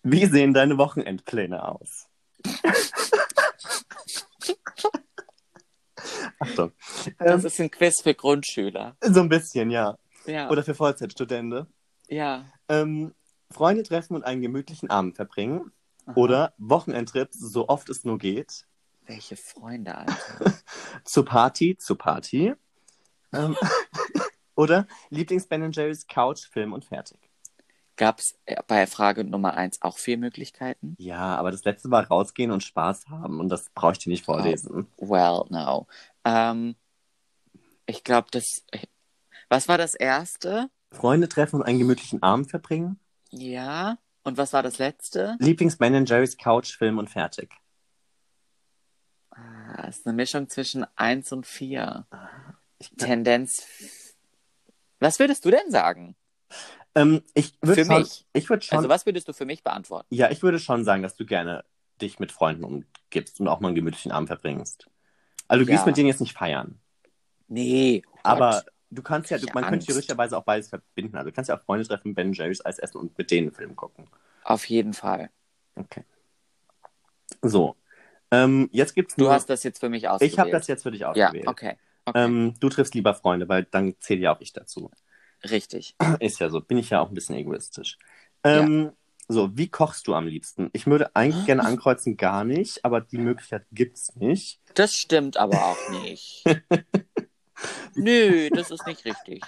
wie 0.04 0.26
sehen 0.26 0.54
deine 0.54 0.78
Wochenendpläne 0.78 1.64
aus? 1.68 2.08
Achtung. 6.40 6.72
Das 7.20 7.42
Ähm, 7.44 7.48
ist 7.48 7.60
ein 7.60 7.72
Quiz 7.72 8.02
für 8.02 8.14
Grundschüler. 8.14 8.96
so 9.02 9.20
ein 9.22 9.30
bisschen, 9.30 9.72
ja. 9.72 9.98
Ja. 10.26 10.50
Oder 10.50 10.64
für 10.64 10.76
Vollzeitstudenten. 10.76 11.68
ja. 12.08 12.46
Ähm, 12.70 13.14
Freunde 13.50 13.84
treffen 13.84 14.14
und 14.14 14.24
einen 14.26 14.42
gemütlichen 14.42 14.90
Abend 14.90 15.16
verbringen. 15.16 15.72
Aha. 16.06 16.16
Oder 16.18 16.54
Wochenendtrips, 16.58 17.40
so 17.40 17.70
oft 17.70 17.88
es 17.90 18.04
nur 18.04 18.18
geht. 18.18 18.66
Welche 19.06 19.38
Freunde, 19.38 19.96
Alter. 19.98 20.14
Zur 21.06 21.24
Party, 21.24 21.78
zur 21.78 21.98
Party. 21.98 22.54
Ähm, 23.34 23.56
oder 24.56 24.88
Lieblings 25.10 25.48
Ben 25.48 25.72
Jerry's 25.72 26.08
Couch, 26.08 26.48
Film 26.48 26.74
und 26.74 26.86
fertig. 26.86 27.20
Gab 27.98 28.20
es 28.20 28.38
äh, 28.46 28.62
bei 28.68 28.86
Frage 28.86 29.24
Nummer 29.24 29.56
1 29.56 29.82
auch 29.82 29.98
vier 29.98 30.18
Möglichkeiten? 30.18 30.96
Ja, 31.00 31.36
aber 31.36 31.52
das 31.52 31.64
letzte 31.64 31.90
war 31.90 32.06
rausgehen 32.06 32.52
und 32.52 32.64
Spaß 32.64 33.08
haben 33.10 33.40
und 33.40 33.50
das 33.50 33.70
brauche 33.72 33.94
ich 33.94 34.00
dir 34.00 34.10
nicht 34.10 34.26
vorlesen. 34.26 34.88
Oh, 34.98 35.10
well, 35.10 35.46
no. 35.50 35.88
Ähm, 36.24 36.76
ich 37.88 38.04
glaube, 38.04 38.28
das. 38.32 38.64
Äh, 38.72 38.86
was 39.50 39.68
war 39.68 39.78
das 39.78 39.96
erste? 39.96 40.70
Freunde 40.92 41.28
treffen 41.28 41.58
und 41.58 41.64
einen 41.64 41.80
gemütlichen 41.80 42.22
Abend 42.22 42.50
verbringen. 42.50 43.00
Ja. 43.32 43.98
Und 44.24 44.38
was 44.38 44.54
war 44.54 44.62
das 44.62 44.78
letzte? 44.78 45.38
Lieblings 45.40 45.78
Ben 45.78 46.06
Jerry's 46.06 46.38
Couch, 46.38 46.76
Film 46.76 46.98
und 46.98 47.10
fertig. 47.10 47.50
Ah, 49.32 49.88
ist 49.88 50.06
eine 50.06 50.16
Mischung 50.16 50.50
zwischen 50.50 50.86
1 50.98 51.32
und 51.32 51.46
4. 51.48 52.06
Tendenz. 52.98 53.68
Was 55.00 55.20
würdest 55.20 55.46
du 55.46 55.52
denn 55.52 55.70
sagen? 55.70 56.16
ähm, 56.96 57.22
ich 57.34 57.54
würde 57.62 57.82
Für 57.82 57.86
schon, 57.86 58.02
mich. 58.02 58.26
ich 58.34 58.50
würde 58.50 58.64
schon, 58.64 58.78
Also, 58.78 58.90
was 58.90 59.06
würdest 59.06 59.28
du 59.28 59.34
für 59.34 59.46
mich 59.46 59.64
beantworten? 59.64 60.08
ja, 60.14 60.30
ich 60.32 60.42
würde 60.44 60.60
schon 60.60 60.84
sagen, 60.84 61.04
dass 61.04 61.16
du 61.16 61.26
gerne 61.26 61.64
dich 62.02 62.20
mit 62.20 62.32
Freunden 62.32 62.64
umgibst 62.64 63.40
und 63.40 63.48
auch 63.48 63.60
mal 63.60 63.70
einen 63.70 63.76
gemütlichen 63.76 64.12
Abend 64.12 64.30
verbringst. 64.30 64.90
Also 65.48 65.64
du 65.66 65.70
Ja. 65.72 65.76
gehst 65.76 65.86
mit 65.88 65.98
denen 65.98 66.08
jetzt 66.08 66.22
nicht 66.22 66.34
feiern, 66.34 66.80
Nee. 67.48 68.04
oh 68.06 68.20
aber 68.24 68.66
du 68.90 69.02
kannst 69.02 69.32
ja, 69.32 69.38
du, 69.38 69.48
man 69.54 69.66
könnte 69.66 69.86
theoretischerweise 69.86 70.38
auch 70.38 70.44
beides 70.44 70.70
verbinden. 70.70 71.16
Also 71.18 71.30
du 71.30 71.36
kannst 71.36 71.50
ja 71.50 71.58
auch 71.58 71.62
Freunde 71.64 71.88
treffen, 71.88 72.14
Ben 72.14 72.34
Jerry's 72.34 72.64
Eis 72.66 72.80
essen 72.80 72.98
und 72.98 73.18
mit 73.18 73.32
denen 73.32 73.48
einen 73.48 73.56
Film 73.56 73.76
gucken. 73.76 74.06
Auf 74.44 74.66
jeden 74.66 74.94
Fall. 74.94 75.30
Okay. 75.76 76.04
So, 77.42 77.76
ähm, 78.32 78.70
jetzt 78.72 78.96
gibt's 78.96 79.16
Du 79.16 79.24
nur, 79.24 79.34
hast 79.34 79.50
das 79.50 79.64
jetzt 79.64 79.80
für 79.80 79.90
mich 79.90 80.08
ausgewählt. 80.08 80.34
ich 80.34 80.40
habe 80.40 80.52
das 80.52 80.68
jetzt 80.68 80.84
für 80.84 80.92
dich 80.92 81.02
Ja, 81.02 81.10
ausgewählt. 81.10 81.48
okay. 81.48 81.78
Okay. 82.08 82.24
Ähm, 82.24 82.54
du 82.60 82.70
triffst 82.70 82.96
lieber 82.96 83.14
Freunde, 83.14 83.48
weil 83.50 83.64
dann 83.66 83.96
zähle 84.00 84.22
ja 84.22 84.36
auch 84.36 84.42
ich 84.42 84.54
dazu. 84.54 84.92
Richtig. 85.50 85.96
Ist 86.20 86.40
ja 86.40 86.50
so, 86.50 86.62
bin 86.62 86.78
ich 86.78 86.90
ja 86.90 87.02
auch 87.02 87.10
ein 87.10 87.14
bisschen 87.14 87.36
egoistisch. 87.36 87.98
Ähm, 88.44 88.92
So, 89.30 89.58
wie 89.58 89.68
kochst 89.68 90.08
du 90.08 90.14
am 90.14 90.26
liebsten? 90.26 90.70
Ich 90.72 90.88
würde 90.88 91.14
eigentlich 91.16 91.46
gerne 91.46 91.66
ankreuzen, 91.66 92.16
gar 92.16 92.46
nicht, 92.46 92.86
aber 92.86 93.02
die 93.02 93.18
Möglichkeit 93.18 93.66
gibt's 93.74 94.16
nicht. 94.16 94.62
Das 94.74 94.94
stimmt 94.94 95.36
aber 95.36 95.58
auch 95.66 95.90
nicht. 96.02 96.44
Nö, 97.96 98.50
das 98.52 98.72
ist 98.72 98.88
nicht 98.88 99.04
richtig. 99.04 99.42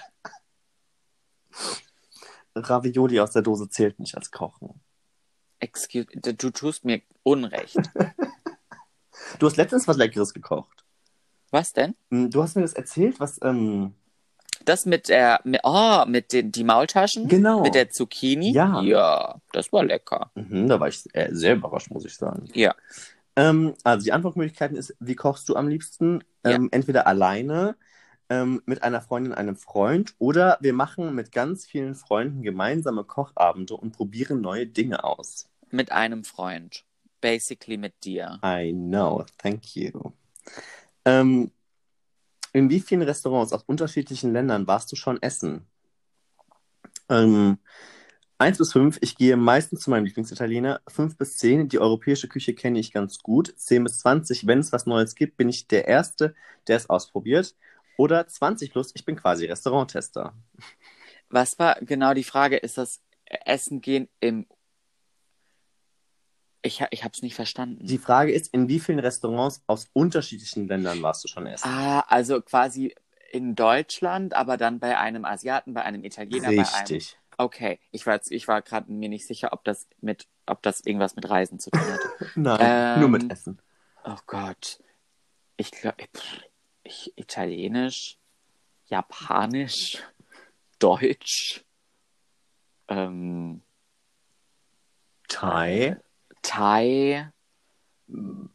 Ravioli 2.54 3.20
aus 3.20 3.30
der 3.30 3.42
Dose 3.42 3.68
zählt 3.70 3.98
nicht 4.00 4.16
als 4.16 4.30
Kochen. 4.30 4.80
Excuse, 5.60 6.06
du 6.14 6.50
tust 6.50 6.84
mir 6.84 7.00
Unrecht. 7.22 7.78
Du 9.38 9.46
hast 9.46 9.56
letztens 9.56 9.86
was 9.86 9.96
Leckeres 9.96 10.34
gekocht. 10.34 10.84
Was 11.50 11.72
denn? 11.72 11.94
Hm, 12.10 12.30
Du 12.30 12.42
hast 12.42 12.56
mir 12.56 12.62
das 12.62 12.74
erzählt, 12.74 13.18
was, 13.20 13.38
ähm, 13.42 13.94
Das 14.64 14.86
mit 14.86 15.08
der, 15.08 15.40
mit, 15.44 15.60
oh, 15.64 16.04
mit 16.06 16.32
den 16.32 16.52
die 16.52 16.64
Maultaschen? 16.64 17.28
genau. 17.28 17.62
Mit 17.62 17.74
der 17.74 17.90
Zucchini? 17.90 18.52
Ja. 18.52 18.80
Ja, 18.82 19.40
das 19.52 19.72
war 19.72 19.84
lecker. 19.84 20.30
Mhm, 20.34 20.68
da 20.68 20.78
war 20.80 20.88
ich 20.88 21.04
äh, 21.14 21.28
sehr 21.32 21.54
überrascht, 21.56 21.90
muss 21.90 22.04
ich 22.04 22.14
sagen. 22.16 22.48
Ja. 22.54 22.74
Ähm, 23.36 23.74
also 23.84 24.04
die 24.04 24.12
Antwortmöglichkeiten 24.12 24.76
ist, 24.76 24.94
wie 25.00 25.14
kochst 25.16 25.48
du 25.48 25.56
am 25.56 25.68
liebsten? 25.68 26.22
Ja. 26.44 26.52
Ähm, 26.52 26.68
Entweder 26.72 27.06
alleine, 27.06 27.76
ähm, 28.28 28.62
mit 28.66 28.82
einer 28.82 29.00
Freundin, 29.00 29.32
einem 29.34 29.56
Freund 29.56 30.14
oder 30.18 30.58
wir 30.60 30.72
machen 30.72 31.14
mit 31.14 31.32
ganz 31.32 31.64
vielen 31.66 31.94
Freunden 31.94 32.42
gemeinsame 32.42 33.02
Kochabende 33.04 33.74
und 33.76 33.92
probieren 33.92 34.40
neue 34.40 34.66
Dinge 34.66 35.02
aus. 35.04 35.48
Mit 35.70 35.90
einem 35.90 36.22
Freund. 36.24 36.84
Basically 37.20 37.76
mit 37.76 38.04
dir. 38.04 38.38
I 38.44 38.72
know, 38.72 39.24
thank 39.38 39.74
you. 39.74 39.90
Ähm, 41.04 41.50
In 42.52 42.70
wie 42.70 42.80
vielen 42.80 43.02
Restaurants 43.02 43.52
aus 43.52 43.62
unterschiedlichen 43.64 44.32
Ländern 44.32 44.66
warst 44.66 44.90
du 44.90 44.96
schon 44.96 45.22
essen? 45.22 45.66
Ähm, 47.08 47.58
1 48.38 48.58
bis 48.58 48.72
5, 48.72 48.98
ich 49.02 49.16
gehe 49.16 49.36
meistens 49.36 49.82
zu 49.82 49.90
meinem 49.90 50.06
Lieblingsitaliener. 50.06 50.80
5 50.88 51.16
bis 51.18 51.36
10, 51.38 51.68
die 51.68 51.78
europäische 51.78 52.28
Küche 52.28 52.54
kenne 52.54 52.80
ich 52.80 52.92
ganz 52.92 53.18
gut. 53.20 53.52
10 53.56 53.84
bis 53.84 54.00
20, 54.00 54.46
wenn 54.46 54.60
es 54.60 54.72
was 54.72 54.86
Neues 54.86 55.14
gibt, 55.14 55.36
bin 55.36 55.48
ich 55.48 55.68
der 55.68 55.86
Erste, 55.86 56.34
der 56.66 56.76
es 56.76 56.90
ausprobiert. 56.90 57.54
Oder 57.96 58.26
20 58.26 58.72
plus, 58.72 58.92
ich 58.94 59.04
bin 59.04 59.16
quasi 59.16 59.46
Restauranttester. 59.46 60.34
Was 61.28 61.58
war 61.58 61.76
genau 61.82 62.14
die 62.14 62.24
Frage? 62.24 62.56
Ist 62.56 62.78
das 62.78 63.02
Essen 63.26 63.80
gehen 63.80 64.08
im. 64.20 64.46
Ich, 66.62 66.84
ich 66.90 67.04
habe 67.04 67.12
es 67.14 67.22
nicht 67.22 67.34
verstanden. 67.34 67.86
Die 67.86 67.98
Frage 67.98 68.32
ist, 68.32 68.52
in 68.52 68.68
wie 68.68 68.80
vielen 68.80 68.98
Restaurants 68.98 69.62
aus 69.66 69.88
unterschiedlichen 69.94 70.68
Ländern 70.68 71.02
warst 71.02 71.24
du 71.24 71.28
schon 71.28 71.46
essen? 71.46 71.68
Ah, 71.68 72.00
also 72.00 72.42
quasi 72.42 72.94
in 73.32 73.54
Deutschland, 73.54 74.34
aber 74.34 74.56
dann 74.56 74.78
bei 74.78 74.98
einem 74.98 75.24
Asiaten, 75.24 75.72
bei 75.72 75.82
einem 75.82 76.04
Italiener, 76.04 76.48
bei 76.48 76.50
einem. 76.50 76.64
Richtig. 76.64 77.16
Okay, 77.38 77.78
ich 77.92 78.04
war, 78.06 78.14
jetzt- 78.14 78.30
ich 78.30 78.46
war 78.48 78.60
gerade 78.60 78.92
mir 78.92 79.08
nicht 79.08 79.26
sicher, 79.26 79.52
ob 79.54 79.64
das 79.64 79.88
mit, 80.02 80.26
ob 80.46 80.62
das 80.62 80.80
irgendwas 80.80 81.16
mit 81.16 81.30
Reisen 81.30 81.58
zu 81.58 81.70
tun 81.70 81.80
hatte. 81.80 82.08
Nein, 82.34 82.58
Ähm, 82.60 83.00
nur 83.00 83.08
mit 83.08 83.30
Essen. 83.30 83.62
Oh 84.04 84.16
Gott. 84.26 84.80
Ich 85.56 85.70
glaube, 85.70 85.96
ich, 86.82 87.12
Italienisch, 87.16 88.18
Japanisch, 88.86 90.02
Deutsch, 90.78 91.64
ähm, 92.88 93.62
Thai. 95.28 95.96
Thai, 96.42 97.30
mm, 98.08 98.46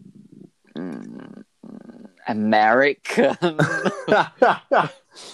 American. 2.25 3.37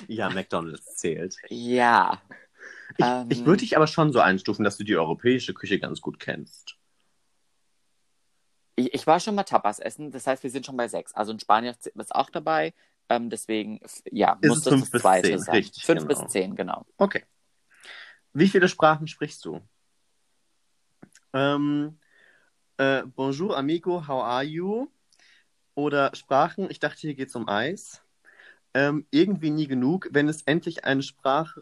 ja, 0.08 0.30
McDonalds 0.30 0.96
zählt. 0.98 1.36
ja. 1.50 2.22
Ich, 2.98 3.06
Ähm. 3.06 3.28
ich 3.30 3.46
würde 3.46 3.62
dich 3.62 3.78
aber 3.78 3.88
schon 3.88 4.12
so 4.12 4.20
einstufen, 4.20 4.66
dass 4.66 4.78
du 4.78 4.84
die 4.84 4.98
europäische 4.98 5.54
Küche 5.54 5.80
ganz 5.80 6.02
gut 6.02 6.20
kennst. 6.20 6.76
Ich, 8.76 8.94
ich 8.94 9.08
war 9.08 9.20
schon 9.22 9.36
mal 9.36 9.44
Tapas 9.44 9.80
essen, 9.80 10.12
das 10.12 10.28
heißt, 10.28 10.44
wir 10.44 10.50
sind 10.50 10.66
schon 10.66 10.76
bei 10.78 10.88
sechs. 10.90 11.14
Also 11.14 11.32
in 11.32 11.40
Spanien 11.40 11.74
ist 11.96 12.16
auch 12.16 12.30
dabei. 12.30 12.74
Ähm, 13.10 13.30
deswegen, 13.30 13.80
ja, 14.12 14.38
Ist 14.42 14.48
muss 14.50 14.58
es 14.60 14.64
das 14.66 14.74
fünf 14.74 14.84
das 14.84 14.92
bis 14.92 15.02
zweite 15.02 15.28
zehn, 15.30 15.40
sein. 15.40 15.56
richtig, 15.56 15.86
Fünf 15.86 16.08
genau. 16.08 16.22
bis 16.22 16.32
zehn, 16.32 16.56
genau. 16.56 16.86
Okay. 16.98 17.24
Wie 18.34 18.48
viele 18.48 18.68
Sprachen 18.68 19.08
sprichst 19.08 19.44
du? 19.46 19.62
Ähm, 21.34 21.98
äh, 22.82 23.04
bonjour, 23.06 23.56
amigo, 23.56 24.08
how 24.08 24.24
are 24.24 24.44
you? 24.44 24.88
Oder 25.76 26.16
Sprachen, 26.16 26.70
ich 26.72 26.80
dachte, 26.80 27.02
hier 27.02 27.14
geht 27.14 27.30
es 27.30 27.36
um 27.36 27.48
Eis. 27.48 28.02
Ähm, 28.74 29.06
irgendwie 29.12 29.52
nie 29.52 29.68
genug, 29.68 30.10
wenn 30.12 30.28
es 30.28 30.42
endlich 30.44 30.84
eine 30.84 31.04
Sprach 31.04 31.58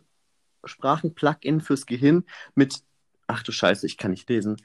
Sprachen-Plugin 0.64 1.62
fürs 1.62 1.86
Gehirn 1.86 2.24
mit. 2.56 2.84
Ach 3.28 3.44
du 3.44 3.52
Scheiße, 3.52 3.86
ich 3.86 3.98
kann 3.98 4.12
nicht 4.12 4.30
lesen. 4.30 4.58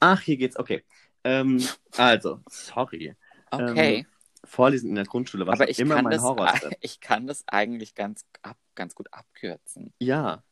Ach, 0.00 0.20
hier 0.22 0.38
geht's, 0.38 0.58
okay. 0.58 0.84
Ähm, 1.24 1.62
also, 1.96 2.40
sorry. 2.48 3.14
Okay. 3.50 3.98
Ähm, 3.98 4.06
Vorlesen 4.44 4.88
in 4.88 4.94
der 4.94 5.04
Grundschule 5.04 5.46
war 5.46 5.52
Aber 5.52 5.64
schon 5.64 5.70
ich 5.70 5.78
immer 5.80 6.00
mein 6.00 6.12
das, 6.12 6.22
Horror. 6.22 6.52
ich 6.80 7.00
kann 7.00 7.26
das 7.26 7.44
eigentlich 7.46 7.94
ganz, 7.94 8.24
ab, 8.40 8.56
ganz 8.74 8.94
gut 8.94 9.12
abkürzen. 9.12 9.92
Ja. 9.98 10.42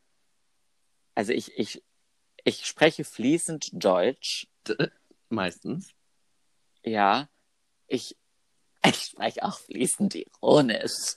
Also 1.14 1.33
ich, 1.33 1.59
ich, 1.59 1.83
ich 2.48 2.66
spreche 2.66 3.04
fließend 3.04 3.70
Deutsch. 3.72 4.48
Meistens. 5.28 5.90
Ja. 6.82 7.28
Ich, 7.87 8.16
ich 8.84 8.96
spreche 8.96 9.42
auch 9.44 9.58
fließend 9.58 10.14
ironisch. 10.14 11.16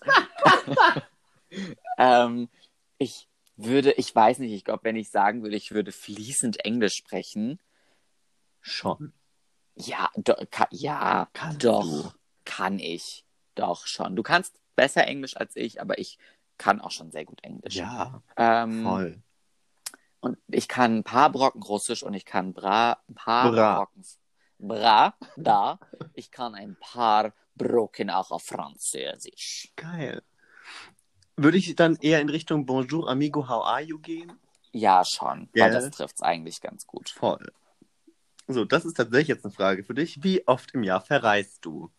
ähm, 1.98 2.50
ich 2.98 3.28
würde, 3.56 3.92
ich 3.94 4.14
weiß 4.14 4.40
nicht, 4.40 4.52
ich 4.54 4.66
glaube, 4.66 4.84
wenn 4.84 4.96
ich 4.96 5.10
sagen 5.10 5.44
würde, 5.44 5.56
ich 5.56 5.72
würde 5.72 5.92
fließend 5.92 6.66
Englisch 6.66 6.96
sprechen, 6.96 7.60
Schon. 8.62 9.14
ja, 9.76 10.10
do, 10.16 10.34
ka, 10.50 10.68
ja, 10.72 11.30
Kannst 11.34 11.64
doch, 11.64 11.84
du. 11.84 12.12
kann 12.46 12.80
ich. 12.80 13.26
Doch 13.56 13.86
schon. 13.88 14.16
Du 14.16 14.24
kannst 14.24 14.60
besser 14.76 15.06
Englisch 15.08 15.36
als 15.38 15.56
ich, 15.56 15.82
aber 15.82 15.98
ich 16.00 16.18
kann 16.58 16.80
auch 16.80 16.92
schon 16.92 17.12
sehr 17.12 17.26
gut 17.26 17.44
Englisch. 17.44 17.76
Ja, 17.76 18.22
Ähm, 18.38 18.84
voll. 18.84 19.22
Und 20.22 20.38
ich 20.48 20.68
kann 20.68 20.98
ein 20.98 21.04
paar 21.04 21.32
Brocken 21.32 21.64
Russisch 21.64 22.04
und 22.04 22.14
ich 22.14 22.26
kann 22.26 22.54
bra, 22.54 23.00
ein 23.10 23.16
paar 23.16 23.52
Bra. 23.52 23.76
Brocken. 23.78 24.06
Bra, 24.60 25.16
da. 25.36 25.80
Ich 26.14 26.30
kann 26.30 26.54
ein 26.54 26.78
paar 26.80 27.34
Brocken 27.56 28.12
auch 28.12 28.30
auf 28.30 28.44
Französisch. 28.44 29.74
Geil. 29.76 30.22
Würde 31.36 31.58
ich 31.58 31.76
dann 31.76 31.96
eher 31.96 32.22
in 32.22 32.30
Richtung 32.30 32.68
Bonjour, 32.68 33.10
amigo, 33.10 33.50
how 33.50 33.66
are 33.66 33.82
you 33.82 33.98
gehen? 33.98 34.32
Ja, 34.72 35.04
schon. 35.04 35.50
Gell? 35.54 35.64
Weil 35.64 35.72
das 35.72 35.90
trifft 35.90 36.16
es 36.18 36.22
eigentlich 36.22 36.62
ganz 36.62 36.86
gut. 36.86 37.10
Voll. 37.10 37.52
So, 38.48 38.64
das 38.64 38.86
ist 38.86 38.98
tatsächlich 38.98 39.30
jetzt 39.30 39.46
eine 39.46 39.54
Frage 39.54 39.84
für 39.84 39.96
dich. 39.96 40.24
Wie 40.24 40.48
oft 40.48 40.72
im 40.74 40.84
Jahr 40.84 41.02
verreist 41.02 41.66
du? 41.66 41.92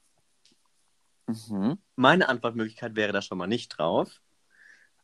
Mhm. 1.27 1.79
Meine 1.97 2.29
Antwortmöglichkeit 2.29 2.95
wäre 2.95 3.13
da 3.13 3.23
schon 3.23 3.39
mal 3.39 3.47
nicht 3.47 3.79
drauf. 3.79 4.21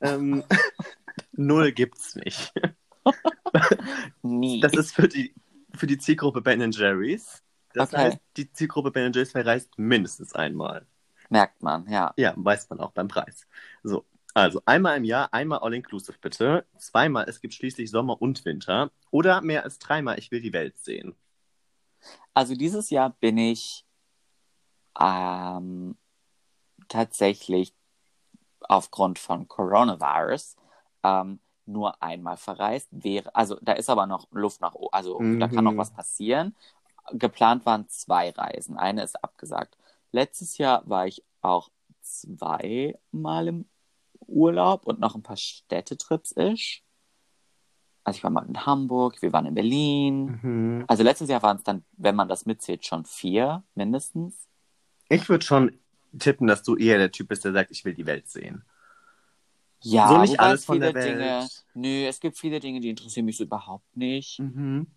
Ähm, 0.00 0.44
null 1.32 1.72
gibt's 1.72 2.14
nicht. 2.14 2.52
Nie. 4.22 4.60
Das 4.60 4.74
ist 4.74 4.94
für 4.94 5.08
die, 5.08 5.34
für 5.74 5.86
die 5.86 5.98
Zielgruppe 5.98 6.40
Ben 6.40 6.70
Jerry's. 6.70 7.42
Das 7.74 7.92
Okay. 7.92 8.04
heißt, 8.04 8.18
die 8.36 8.52
Zielgruppe 8.52 8.90
Ben 8.90 9.12
Jerry's 9.12 9.32
verreist 9.32 9.78
mindestens 9.78 10.34
einmal. 10.34 10.86
Merkt 11.30 11.62
man, 11.62 11.86
ja. 11.88 12.12
Ja, 12.16 12.32
weiß 12.36 12.70
man 12.70 12.80
auch 12.80 12.92
beim 12.92 13.08
Preis. 13.08 13.46
So, 13.82 14.04
also 14.34 14.62
einmal 14.64 14.96
im 14.96 15.04
Jahr, 15.04 15.32
einmal 15.32 15.58
all-inclusive 15.58 16.18
bitte. 16.20 16.64
Zweimal, 16.78 17.26
es 17.28 17.40
gibt 17.40 17.54
schließlich 17.54 17.90
Sommer 17.90 18.20
und 18.22 18.44
Winter. 18.44 18.90
Oder 19.10 19.42
mehr 19.42 19.64
als 19.64 19.78
dreimal, 19.78 20.18
ich 20.18 20.30
will 20.30 20.40
die 20.40 20.52
Welt 20.52 20.78
sehen. 20.78 21.14
Also 22.32 22.54
dieses 22.54 22.90
Jahr 22.90 23.10
bin 23.10 23.36
ich 23.36 23.84
ähm, 24.98 25.96
tatsächlich 26.88 27.74
aufgrund 28.60 29.18
von 29.18 29.48
Coronavirus 29.48 30.56
ähm, 31.02 31.40
nur 31.68 32.02
einmal 32.02 32.36
verreist. 32.36 32.88
Wäre, 32.90 33.34
also 33.34 33.58
da 33.62 33.72
ist 33.72 33.88
aber 33.90 34.06
noch 34.06 34.26
Luft 34.32 34.60
nach 34.60 34.74
oben, 34.74 34.92
also 34.92 35.18
da 35.38 35.48
kann 35.48 35.64
noch 35.64 35.72
Mhm. 35.72 35.78
was 35.78 35.92
passieren. 35.92 36.54
Geplant 37.12 37.64
waren 37.66 37.88
zwei 37.88 38.30
Reisen. 38.30 38.76
Eine 38.76 39.02
ist 39.02 39.22
abgesagt. 39.22 39.76
Letztes 40.12 40.58
Jahr 40.58 40.82
war 40.88 41.06
ich 41.06 41.22
auch 41.40 41.70
zweimal 42.02 43.48
im 43.48 43.64
Urlaub 44.26 44.86
und 44.86 45.00
noch 45.00 45.14
ein 45.14 45.22
paar 45.22 45.36
Städtetrips 45.36 46.32
ish. 46.36 46.82
Also 48.04 48.18
ich 48.18 48.24
war 48.24 48.30
mal 48.30 48.46
in 48.46 48.64
Hamburg, 48.66 49.20
wir 49.22 49.32
waren 49.32 49.46
in 49.46 49.54
Berlin. 49.54 50.38
Mhm. 50.42 50.84
Also 50.88 51.02
letztes 51.02 51.28
Jahr 51.28 51.42
waren 51.42 51.58
es 51.58 51.62
dann, 51.62 51.84
wenn 51.92 52.14
man 52.16 52.28
das 52.28 52.46
mitzählt, 52.46 52.84
schon 52.86 53.04
vier 53.04 53.62
mindestens. 53.74 54.34
Ich 55.08 55.28
würde 55.28 55.44
schon 55.44 55.78
tippen, 56.18 56.46
dass 56.46 56.62
du 56.62 56.76
eher 56.76 56.98
der 56.98 57.10
Typ 57.12 57.28
bist, 57.28 57.44
der 57.44 57.52
sagt, 57.52 57.70
ich 57.70 57.84
will 57.84 57.94
die 57.94 58.06
Welt 58.06 58.28
sehen. 58.28 58.64
Ja, 59.82 60.08
So 60.08 60.18
nicht 60.18 60.40
alles 60.40 60.60
es 60.60 60.66
von 60.66 60.76
viele 60.76 60.92
der 60.92 60.94
Welt. 61.02 61.18
Dinge. 61.20 61.48
Nö, 61.78 62.06
es 62.06 62.18
gibt 62.18 62.36
viele 62.36 62.58
Dinge, 62.58 62.80
die 62.80 62.90
interessieren 62.90 63.26
mich 63.26 63.36
so 63.36 63.44
überhaupt 63.44 63.96
nicht. 63.96 64.40
Mhm. 64.40 64.88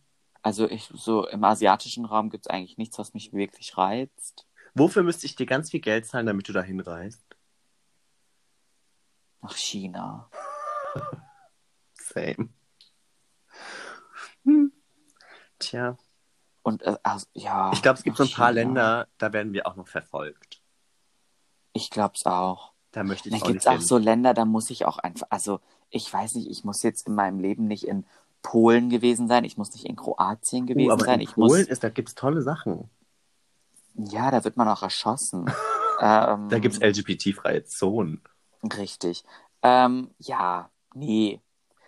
Also 0.41 0.67
ich 0.67 0.89
so 0.95 1.27
im 1.27 1.43
asiatischen 1.43 2.05
Raum 2.05 2.31
gibt 2.31 2.47
es 2.47 2.49
eigentlich 2.49 2.77
nichts, 2.79 2.97
was 2.97 3.13
mich 3.13 3.33
wirklich 3.33 3.77
reizt. 3.77 4.47
Wofür 4.73 5.03
müsste 5.03 5.27
ich 5.27 5.35
dir 5.35 5.45
ganz 5.45 5.69
viel 5.69 5.81
Geld 5.81 6.07
zahlen, 6.07 6.25
damit 6.25 6.47
du 6.47 6.53
dahin 6.53 6.79
reist? 6.79 7.23
Nach 9.41 9.55
China. 9.55 10.29
Same. 11.93 12.49
Hm. 14.43 14.71
Tja, 15.59 15.97
Und 16.63 16.81
äh, 16.81 16.97
also, 17.03 17.27
ja. 17.33 17.71
ich 17.73 17.83
glaube, 17.83 17.99
es 17.99 18.03
gibt 18.03 18.17
so 18.17 18.23
ein 18.23 18.29
paar 18.31 18.49
China. 18.49 18.61
Länder, 18.61 19.07
da 19.19 19.33
werden 19.33 19.53
wir 19.53 19.67
auch 19.67 19.75
noch 19.75 19.87
verfolgt. 19.87 20.63
Ich 21.73 21.91
glaube 21.91 22.15
es 22.15 22.25
auch. 22.25 22.73
Da 22.91 23.03
möchte 23.03 23.29
ich 23.29 23.39
Da 23.39 23.45
auch 23.45 23.49
es 23.55 23.67
auch 23.67 23.81
so 23.81 23.97
Länder, 23.99 24.33
da 24.33 24.45
muss 24.45 24.69
ich 24.69 24.85
auch 24.85 24.97
einfach, 24.97 25.27
also 25.29 25.61
ich 25.91 26.11
weiß 26.11 26.35
nicht, 26.35 26.49
ich 26.49 26.63
muss 26.63 26.81
jetzt 26.83 27.07
in 27.07 27.15
meinem 27.15 27.39
Leben 27.39 27.67
nicht 27.67 27.83
in 27.83 28.05
Polen 28.41 28.89
gewesen 28.89 29.27
sein, 29.27 29.43
ich 29.43 29.57
muss 29.57 29.71
nicht 29.73 29.85
in 29.85 29.95
Kroatien 29.95 30.65
gewesen 30.65 30.89
Uh, 30.89 30.93
aber 30.93 31.05
sein, 31.05 31.19
in 31.19 31.27
ich 31.27 31.33
Polen 31.35 31.61
muss, 31.61 31.67
ist, 31.67 31.83
da 31.83 31.89
gibt's 31.89 32.15
tolle 32.15 32.41
Sachen. 32.41 32.89
ja, 33.93 34.31
da 34.31 34.43
wird 34.43 34.57
man 34.57 34.67
auch 34.67 34.81
erschossen. 34.81 35.45
ähm, 36.01 36.49
Da 36.49 36.59
gibt's 36.59 36.79
LGBT-freie 36.79 37.65
Zonen. 37.65 38.21
Richtig. 38.63 39.23
Ähm, 39.61 40.09
ja, 40.17 40.71
nee. 40.95 41.39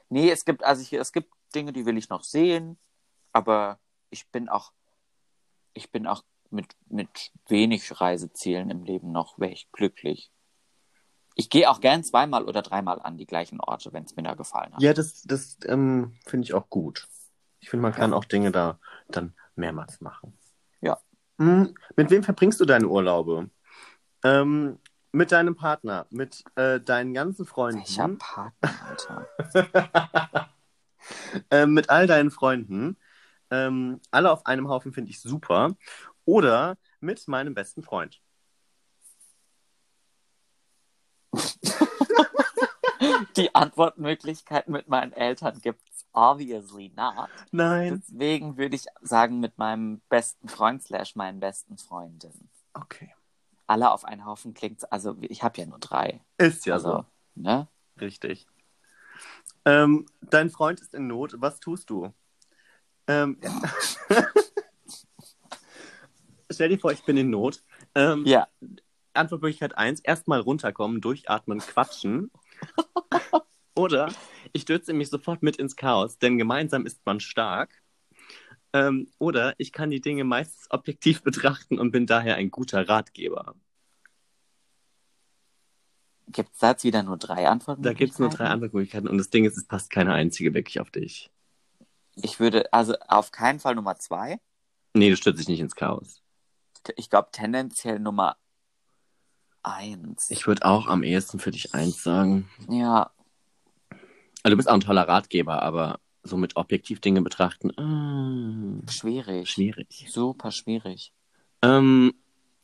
Nee, 0.10 0.30
es 0.30 0.46
gibt, 0.46 0.63
also 0.63 0.82
ich, 0.82 0.94
es 0.94 1.12
gibt 1.12 1.32
Dinge, 1.56 1.74
die 1.74 1.86
will 1.86 1.98
ich 1.98 2.10
noch 2.10 2.24
sehen, 2.24 2.78
aber 3.32 3.80
ich 4.12 4.28
bin 4.30 4.50
auch, 4.50 4.74
ich 5.74 5.92
bin 5.92 6.06
auch 6.06 6.24
mit, 6.52 6.76
mit 6.88 7.32
wenig 7.48 8.00
Reisezielen 8.00 8.70
im 8.70 8.84
Leben 8.84 9.12
noch 9.12 9.39
recht 9.39 9.72
glücklich. 9.72 10.32
Ich 11.36 11.50
gehe 11.50 11.69
auch 11.69 11.82
gern 11.82 12.04
zweimal 12.04 12.46
oder 12.46 12.62
dreimal 12.62 13.02
an 13.02 13.17
die 13.17 13.26
gleichen 13.26 13.60
Orte, 13.60 13.91
wenn 13.93 14.04
es 14.04 14.15
mir 14.15 14.24
da 14.24 14.36
gefallen 14.36 14.74
hat. 14.74 14.82
Ja, 14.82 14.93
das, 14.93 15.24
das 15.24 15.58
ähm, 15.65 16.13
finde 16.26 16.46
ich 16.46 16.54
auch 16.54 16.69
gut. 16.69 17.08
Ich 17.60 17.69
finde, 17.69 17.82
man 17.84 17.93
kann 17.93 18.13
auch 18.13 18.26
Dinge 18.26 18.52
da 18.52 18.80
dann 19.08 19.34
mehrmals 19.56 20.02
machen. 20.02 20.38
Ja. 20.82 21.00
Hm, 21.38 21.74
mit 21.96 22.10
wem 22.12 22.24
verbringst 22.24 22.60
du 22.60 22.65
deine 22.65 22.88
Urlaube? 22.88 23.50
Ähm, 24.24 24.80
mit 25.12 25.32
deinem 25.32 25.56
Partner, 25.56 26.08
mit 26.10 26.43
äh, 26.56 26.80
deinen 26.80 27.13
ganzen 27.13 27.46
Freunden. 27.46 27.80
Welcher 27.80 28.10
Partner, 28.10 28.72
Alter? 28.88 30.50
ähm, 31.52 31.74
mit 31.74 31.89
all 31.89 32.08
deinen 32.08 32.32
Freunden. 32.32 32.98
Ähm, 33.50 34.02
alle 34.12 34.32
auf 34.32 34.46
einem 34.46 34.69
Haufen 34.69 34.91
finde 34.91 35.12
ich 35.12 35.22
super. 35.22 35.76
Oder 36.26 36.78
mit 37.00 37.28
meinem 37.28 37.54
besten 37.54 37.84
Freund. 37.84 38.23
Die 43.36 43.54
Antwortmöglichkeit 43.56 44.67
mit 44.67 44.88
meinen 44.88 45.13
Eltern 45.13 45.60
gibt's 45.62 46.06
obviously 46.13 46.91
not. 46.96 47.30
Nein. 47.52 48.04
Deswegen 48.08 48.58
würde 48.58 48.76
ich 48.76 48.86
sagen, 49.02 49.39
mit 49.39 49.58
meinem 49.58 50.02
besten 50.10 50.48
Freund 50.48 50.84
slash 50.84 51.15
meinen 51.15 51.39
besten 51.39 51.78
Freundin. 51.78 52.50
Okay. 52.74 53.13
Alle 53.65 53.91
auf 53.91 54.06
einen 54.06 54.26
Haufen 54.26 54.54
klingt, 54.54 54.91
also 54.91 55.17
ich 55.22 55.41
habe 55.43 55.60
ja 55.60 55.65
nur 55.65 55.80
drei. 55.80 56.22
Ist 56.38 56.65
ja 56.65 56.76
also, 56.76 57.06
ne? 57.36 57.67
so. 57.96 58.06
Richtig. 58.06 58.48
Ähm, 59.65 60.06
dein 60.22 60.50
Freund 60.50 60.82
ist 60.82 60.93
in 60.93 61.08
Not. 61.08 61.36
Was 61.38 61.60
tust 61.60 61.89
du? 61.89 62.13
Ähm, 63.08 63.39
Stell 66.52 66.69
dir 66.69 66.80
vor, 66.80 66.91
ich 66.91 67.04
bin 67.04 67.17
in 67.17 67.30
Not. 67.30 67.63
Ähm, 67.96 68.26
Ja. 68.26 68.48
Antwortmöglichkeit 69.13 69.78
1, 69.78 70.00
erstmal 70.02 70.39
runterkommen, 70.39 71.00
durchatmen, 71.00 71.60
quatschen. 71.60 72.32
Oder 73.76 74.13
ich 74.52 74.63
stürze 74.63 74.93
mich 74.93 75.10
sofort 75.10 75.41
mit 75.41 75.58
ins 75.58 75.76
Chaos, 75.76 76.17
denn 76.19 76.38
gemeinsam 76.38 76.86
ist 76.86 77.06
man 77.06 77.19
stark. 77.19 77.82
Ähm, 78.71 79.08
oder 79.19 79.54
ich 79.58 79.71
kann 79.71 79.91
die 79.91 80.02
Dinge 80.02 80.23
meistens 80.23 80.69
objektiv 80.71 81.21
betrachten 81.23 81.80
und 81.80 81.91
bin 81.91 82.06
daher 82.06 82.36
ein 82.36 82.49
guter 82.49 82.88
Ratgeber. 82.88 83.56
Gibt 86.28 86.54
es 86.54 86.60
da 86.60 86.71
jetzt 86.71 86.84
wieder 86.84 87.04
nur 87.04 87.17
drei 87.17 87.47
Antworten? 87.47 87.84
Da 87.84 87.93
gibt 87.93 88.13
es 88.13 88.19
nur 88.19 88.30
drei 88.30 88.45
Antwortmöglichkeiten 88.45 89.08
und 89.08 89.17
das 89.17 89.30
Ding 89.30 89.45
ist, 89.45 89.58
es 89.58 89.65
passt 89.65 89.91
keine 89.91 90.13
einzige 90.13 90.54
wirklich 90.54 90.80
auf 90.80 90.89
dich. 90.89 91.30
Ich 92.15 92.39
würde, 92.39 92.71
also 92.73 92.95
auf 93.08 93.32
keinen 93.32 93.60
Fall 93.60 93.76
Nummer 93.76 93.97
zwei. 93.97 94.39
Nee, 94.93 95.10
du 95.10 95.17
stürzt 95.17 95.39
dich 95.39 95.47
nicht 95.47 95.60
ins 95.60 95.76
Chaos. 95.76 96.21
Ich 96.95 97.10
glaube 97.10 97.30
tendenziell 97.32 97.99
Nummer 97.99 98.38
eins. 99.63 100.30
Ich 100.30 100.47
würde 100.47 100.65
auch 100.65 100.88
am 100.88 101.04
ehesten 101.04 101.39
für 101.39 101.52
dich 101.52 101.73
eins 101.73 102.04
sagen. 102.04 102.49
ja, 102.69 103.10
Also 104.43 104.52
du 104.52 104.58
bist 104.58 104.69
auch 104.69 104.73
ein 104.73 104.82
toller 104.82 105.08
Ratgeber, 105.08 105.62
aber 105.63 105.99
so 106.23 106.38
mit 106.38 106.56
objektiv 106.56 106.99
Dinge 107.02 107.21
betrachten, 107.21 107.69
äh, 107.71 108.91
schwierig. 108.91 109.49
schwierig. 109.49 110.06
Super 110.10 110.52
schwierig. 110.52 111.13
Ähm, 111.62 112.13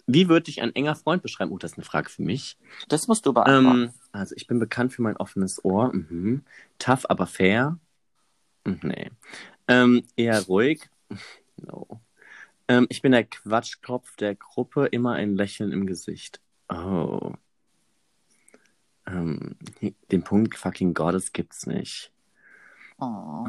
wie 0.07 0.27
würde 0.29 0.45
dich 0.45 0.61
ein 0.61 0.73
enger 0.75 0.95
Freund 0.95 1.21
beschreiben? 1.21 1.51
Oh, 1.51 1.57
das 1.57 1.71
ist 1.73 1.77
eine 1.77 1.85
Frage 1.85 2.09
für 2.09 2.21
mich. 2.23 2.57
Das 2.87 3.07
musst 3.07 3.25
du 3.25 3.33
beantworten. 3.33 3.83
Ähm, 3.83 3.93
also 4.11 4.33
ich 4.35 4.47
bin 4.47 4.59
bekannt 4.59 4.93
für 4.93 5.01
mein 5.01 5.17
offenes 5.17 5.63
Ohr. 5.63 5.93
Mhm. 5.93 6.43
Tough, 6.79 7.05
aber 7.09 7.27
fair. 7.27 7.77
Mhm, 8.65 8.79
Nee. 8.83 9.11
Ähm, 9.67 10.03
eher 10.15 10.41
ruhig. 10.43 10.89
No. 11.61 11.99
Ähm, 12.69 12.87
ich 12.89 13.01
bin 13.01 13.11
der 13.11 13.25
Quatschkopf 13.25 14.15
der 14.15 14.33
Gruppe, 14.33 14.85
immer 14.85 15.13
ein 15.15 15.35
Lächeln 15.35 15.73
im 15.73 15.85
Gesicht. 15.85 16.39
Oh. 16.69 17.33
Ähm, 19.07 19.55
den 20.11 20.23
Punkt 20.23 20.55
fucking 20.55 20.93
Gottes 20.93 21.33
gibt's 21.33 21.65
nicht. 21.65 22.11
oh. 22.99 23.45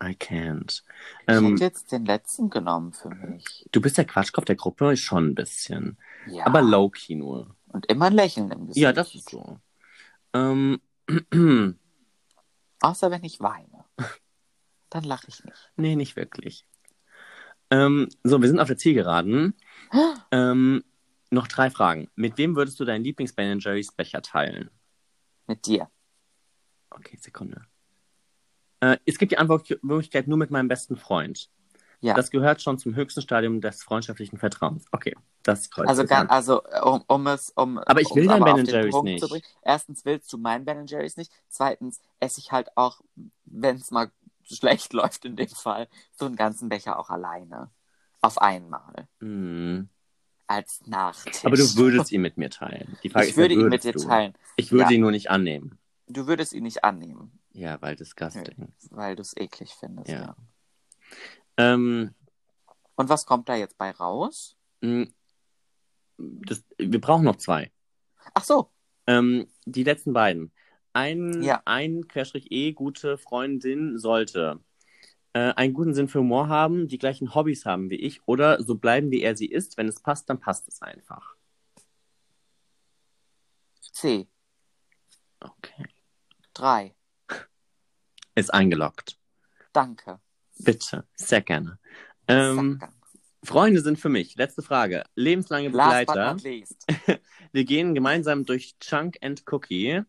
I 0.00 0.14
can't. 0.14 0.82
Ich 1.22 1.28
Ähm, 1.34 1.50
hätte 1.50 1.64
jetzt 1.64 1.90
den 1.90 2.04
letzten 2.04 2.50
genommen 2.50 2.92
für 2.92 3.08
mich. 3.10 3.68
du 3.72 3.80
bist 3.80 3.98
der 3.98 4.04
Quatschkopf 4.04 4.44
der 4.44 4.54
Gruppe, 4.54 4.96
schon 4.96 5.28
ein 5.30 5.34
bisschen. 5.34 5.96
Ja. 6.26 6.46
Aber 6.46 6.62
low-key 6.62 7.16
nur. 7.16 7.56
Und 7.66 7.86
immer 7.86 8.06
ein 8.06 8.12
Lächeln 8.12 8.50
im 8.52 8.66
Gesicht. 8.68 8.82
Ja, 8.82 8.92
das 8.92 9.12
ist 9.14 9.30
so. 9.30 9.58
Ähm, 10.34 10.80
Außer 12.80 13.10
wenn 13.10 13.24
ich 13.24 13.40
weine. 13.40 13.84
Dann 14.90 15.04
lache 15.04 15.26
ich 15.28 15.42
nicht. 15.44 15.72
nee, 15.76 15.96
nicht 15.96 16.14
wirklich. 16.16 16.64
Ähm, 17.70 18.08
so, 18.22 18.40
wir 18.40 18.48
sind 18.48 18.60
auf 18.60 18.68
der 18.68 18.76
Zielgeraden. 18.78 19.54
Ähm, 20.30 20.84
noch 21.32 21.48
drei 21.48 21.70
Fragen. 21.70 22.10
Mit 22.14 22.38
wem 22.38 22.56
würdest 22.56 22.78
du 22.80 22.84
deinen 22.84 23.04
Lieblings-Ben 23.04 23.58
Jerry's 23.58 23.92
Becher 23.92 24.22
teilen? 24.22 24.70
Mit 25.46 25.66
dir. 25.66 25.88
Okay, 26.90 27.16
Sekunde. 27.20 27.62
Äh, 28.80 28.98
es 29.06 29.18
gibt 29.18 29.32
die 29.32 29.38
Antwortmöglichkeit 29.38 30.28
nur 30.28 30.38
mit 30.38 30.50
meinem 30.50 30.68
besten 30.68 30.96
Freund. 30.96 31.50
Ja. 32.00 32.14
Das 32.14 32.30
gehört 32.30 32.60
schon 32.60 32.78
zum 32.78 32.96
höchsten 32.96 33.22
Stadium 33.22 33.60
des 33.60 33.84
freundschaftlichen 33.84 34.36
Vertrauens. 34.36 34.86
Okay, 34.90 35.14
das 35.44 35.70
kreuzt 35.70 35.88
Also, 35.88 36.02
an. 36.14 36.28
also 36.28 36.62
um, 36.82 37.04
um 37.06 37.26
es, 37.28 37.50
um, 37.50 37.78
Aber 37.78 38.00
ich 38.00 38.12
will 38.12 38.26
dein 38.26 38.42
Ben 38.42 38.64
Jerry's 38.64 38.90
Punkt 38.90 39.04
nicht. 39.04 39.28
bringen. 39.28 39.44
Erstens 39.62 40.04
willst 40.04 40.32
du 40.32 40.38
mein 40.38 40.64
Ben 40.64 40.86
Jerry's 40.86 41.16
nicht. 41.16 41.32
Zweitens 41.48 42.00
esse 42.18 42.40
ich 42.40 42.50
halt 42.50 42.76
auch, 42.76 43.00
wenn 43.44 43.76
es 43.76 43.92
mal 43.92 44.10
schlecht 44.42 44.92
läuft 44.92 45.24
in 45.24 45.36
dem 45.36 45.48
Fall, 45.48 45.88
so 46.12 46.26
einen 46.26 46.34
ganzen 46.34 46.68
Becher 46.68 46.98
auch 46.98 47.08
alleine. 47.08 47.70
Auf 48.20 48.38
einmal. 48.38 49.06
Hm. 49.20 49.88
Als 50.52 50.86
Nachtisch. 50.86 51.44
Aber 51.44 51.56
du 51.56 51.76
würdest 51.76 52.12
ihn 52.12 52.20
mit 52.20 52.36
mir 52.36 52.50
teilen. 52.50 52.98
Die 53.02 53.08
Frage 53.08 53.24
ich 53.26 53.30
ist, 53.32 53.36
würde 53.38 53.54
ihn 53.54 53.68
mit 53.68 53.84
dir 53.84 53.92
du? 53.92 54.00
teilen. 54.06 54.34
Ich 54.56 54.70
würde 54.72 54.84
Ja. 54.84 54.90
ihn 54.90 55.00
nur 55.00 55.10
nicht 55.10 55.30
annehmen. 55.30 55.78
Du 56.08 56.26
würdest 56.26 56.52
ihn 56.52 56.64
nicht 56.64 56.84
annehmen, 56.84 57.38
Ja, 57.52 57.80
weil 57.80 57.96
disgusting. 57.96 58.72
weil 58.90 59.16
du 59.16 59.22
es 59.22 59.34
eklig 59.36 59.70
findest. 59.78 60.10
Ja. 60.10 60.20
Ja. 60.20 60.36
Ähm, 61.56 62.14
Und 62.96 63.08
was 63.08 63.24
kommt 63.24 63.48
da 63.48 63.54
jetzt 63.56 63.78
bei 63.78 63.90
raus? 63.92 64.56
mh, 64.82 65.06
das, 66.18 66.62
wir 66.78 67.00
brauchen 67.00 67.24
noch 67.24 67.36
zwei. 67.36 67.72
Ach 68.34 68.44
so. 68.44 68.70
Ähm, 69.06 69.48
die 69.64 69.84
letzten 69.84 70.12
beiden. 70.12 70.52
Ein, 70.92 71.42
Ja. 71.42 71.62
ein 71.64 72.06
Querstrich 72.08 72.52
E 72.52 72.72
gute 72.72 73.16
Freundin 73.16 73.98
sollte 73.98 74.60
äh, 75.34 75.52
einen 75.54 75.74
guten 75.74 75.94
Sinn 75.94 76.08
für 76.08 76.20
Humor 76.20 76.48
haben, 76.48 76.88
die 76.88 76.98
gleichen 76.98 77.34
Hobbys 77.34 77.64
haben 77.64 77.90
wie 77.90 77.96
ich 77.96 78.26
oder 78.26 78.62
so 78.62 78.74
bleiben, 78.74 79.10
wie 79.10 79.22
er 79.22 79.36
sie 79.36 79.46
ist. 79.46 79.76
Wenn 79.76 79.88
es 79.88 80.00
passt, 80.00 80.28
dann 80.28 80.40
passt 80.40 80.68
es 80.68 80.82
einfach. 80.82 81.36
C. 83.80 84.28
Okay. 85.40 85.86
Drei. 86.54 86.94
Ist 88.34 88.52
eingeloggt. 88.52 89.18
Danke. 89.72 90.20
Bitte. 90.58 91.06
Sehr 91.14 91.40
gerne. 91.40 91.78
Ähm, 92.28 92.78
Danke. 92.78 92.94
Freunde 93.44 93.80
sind 93.80 93.98
für 93.98 94.08
mich. 94.08 94.36
Letzte 94.36 94.62
Frage. 94.62 95.04
Lebenslange 95.14 95.70
Begleiter. 95.70 96.36
Wir 97.52 97.64
gehen 97.64 97.94
gemeinsam 97.94 98.44
durch 98.44 98.78
Chunk 98.78 99.18
and 99.20 99.42
Cookie 99.50 100.02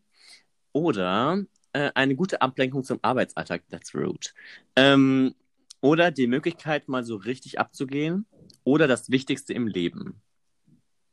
oder 0.72 1.44
äh, 1.74 1.90
eine 1.94 2.16
gute 2.16 2.40
Ablenkung 2.40 2.84
zum 2.84 2.98
Arbeitsalltag. 3.02 3.62
That's 3.68 3.94
rude. 3.94 4.28
Ähm, 4.76 5.34
oder 5.80 6.10
die 6.10 6.26
Möglichkeit, 6.26 6.88
mal 6.88 7.04
so 7.04 7.16
richtig 7.16 7.58
abzugehen. 7.58 8.26
Oder 8.64 8.88
das 8.88 9.10
Wichtigste 9.10 9.52
im 9.52 9.66
Leben. 9.66 10.22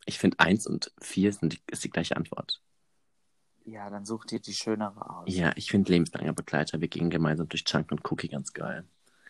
Ich 0.05 0.17
finde, 0.17 0.39
eins 0.39 0.65
und 0.65 0.93
vier 1.01 1.33
sind 1.33 1.53
die, 1.53 1.59
ist 1.69 1.83
die 1.83 1.89
gleiche 1.89 2.15
Antwort. 2.15 2.61
Ja, 3.65 3.89
dann 3.89 4.05
such 4.05 4.25
dir 4.25 4.39
die 4.39 4.53
schönere 4.53 5.17
aus. 5.17 5.25
Ja, 5.27 5.51
ich 5.55 5.69
finde 5.69 5.91
lebenslanger 5.91 6.33
Begleiter. 6.33 6.79
Wir 6.81 6.87
gehen 6.87 7.09
gemeinsam 7.09 7.47
durch 7.49 7.65
Chunk 7.65 7.91
und 7.91 8.09
Cookie 8.09 8.29
ganz 8.29 8.53
geil. 8.53 8.85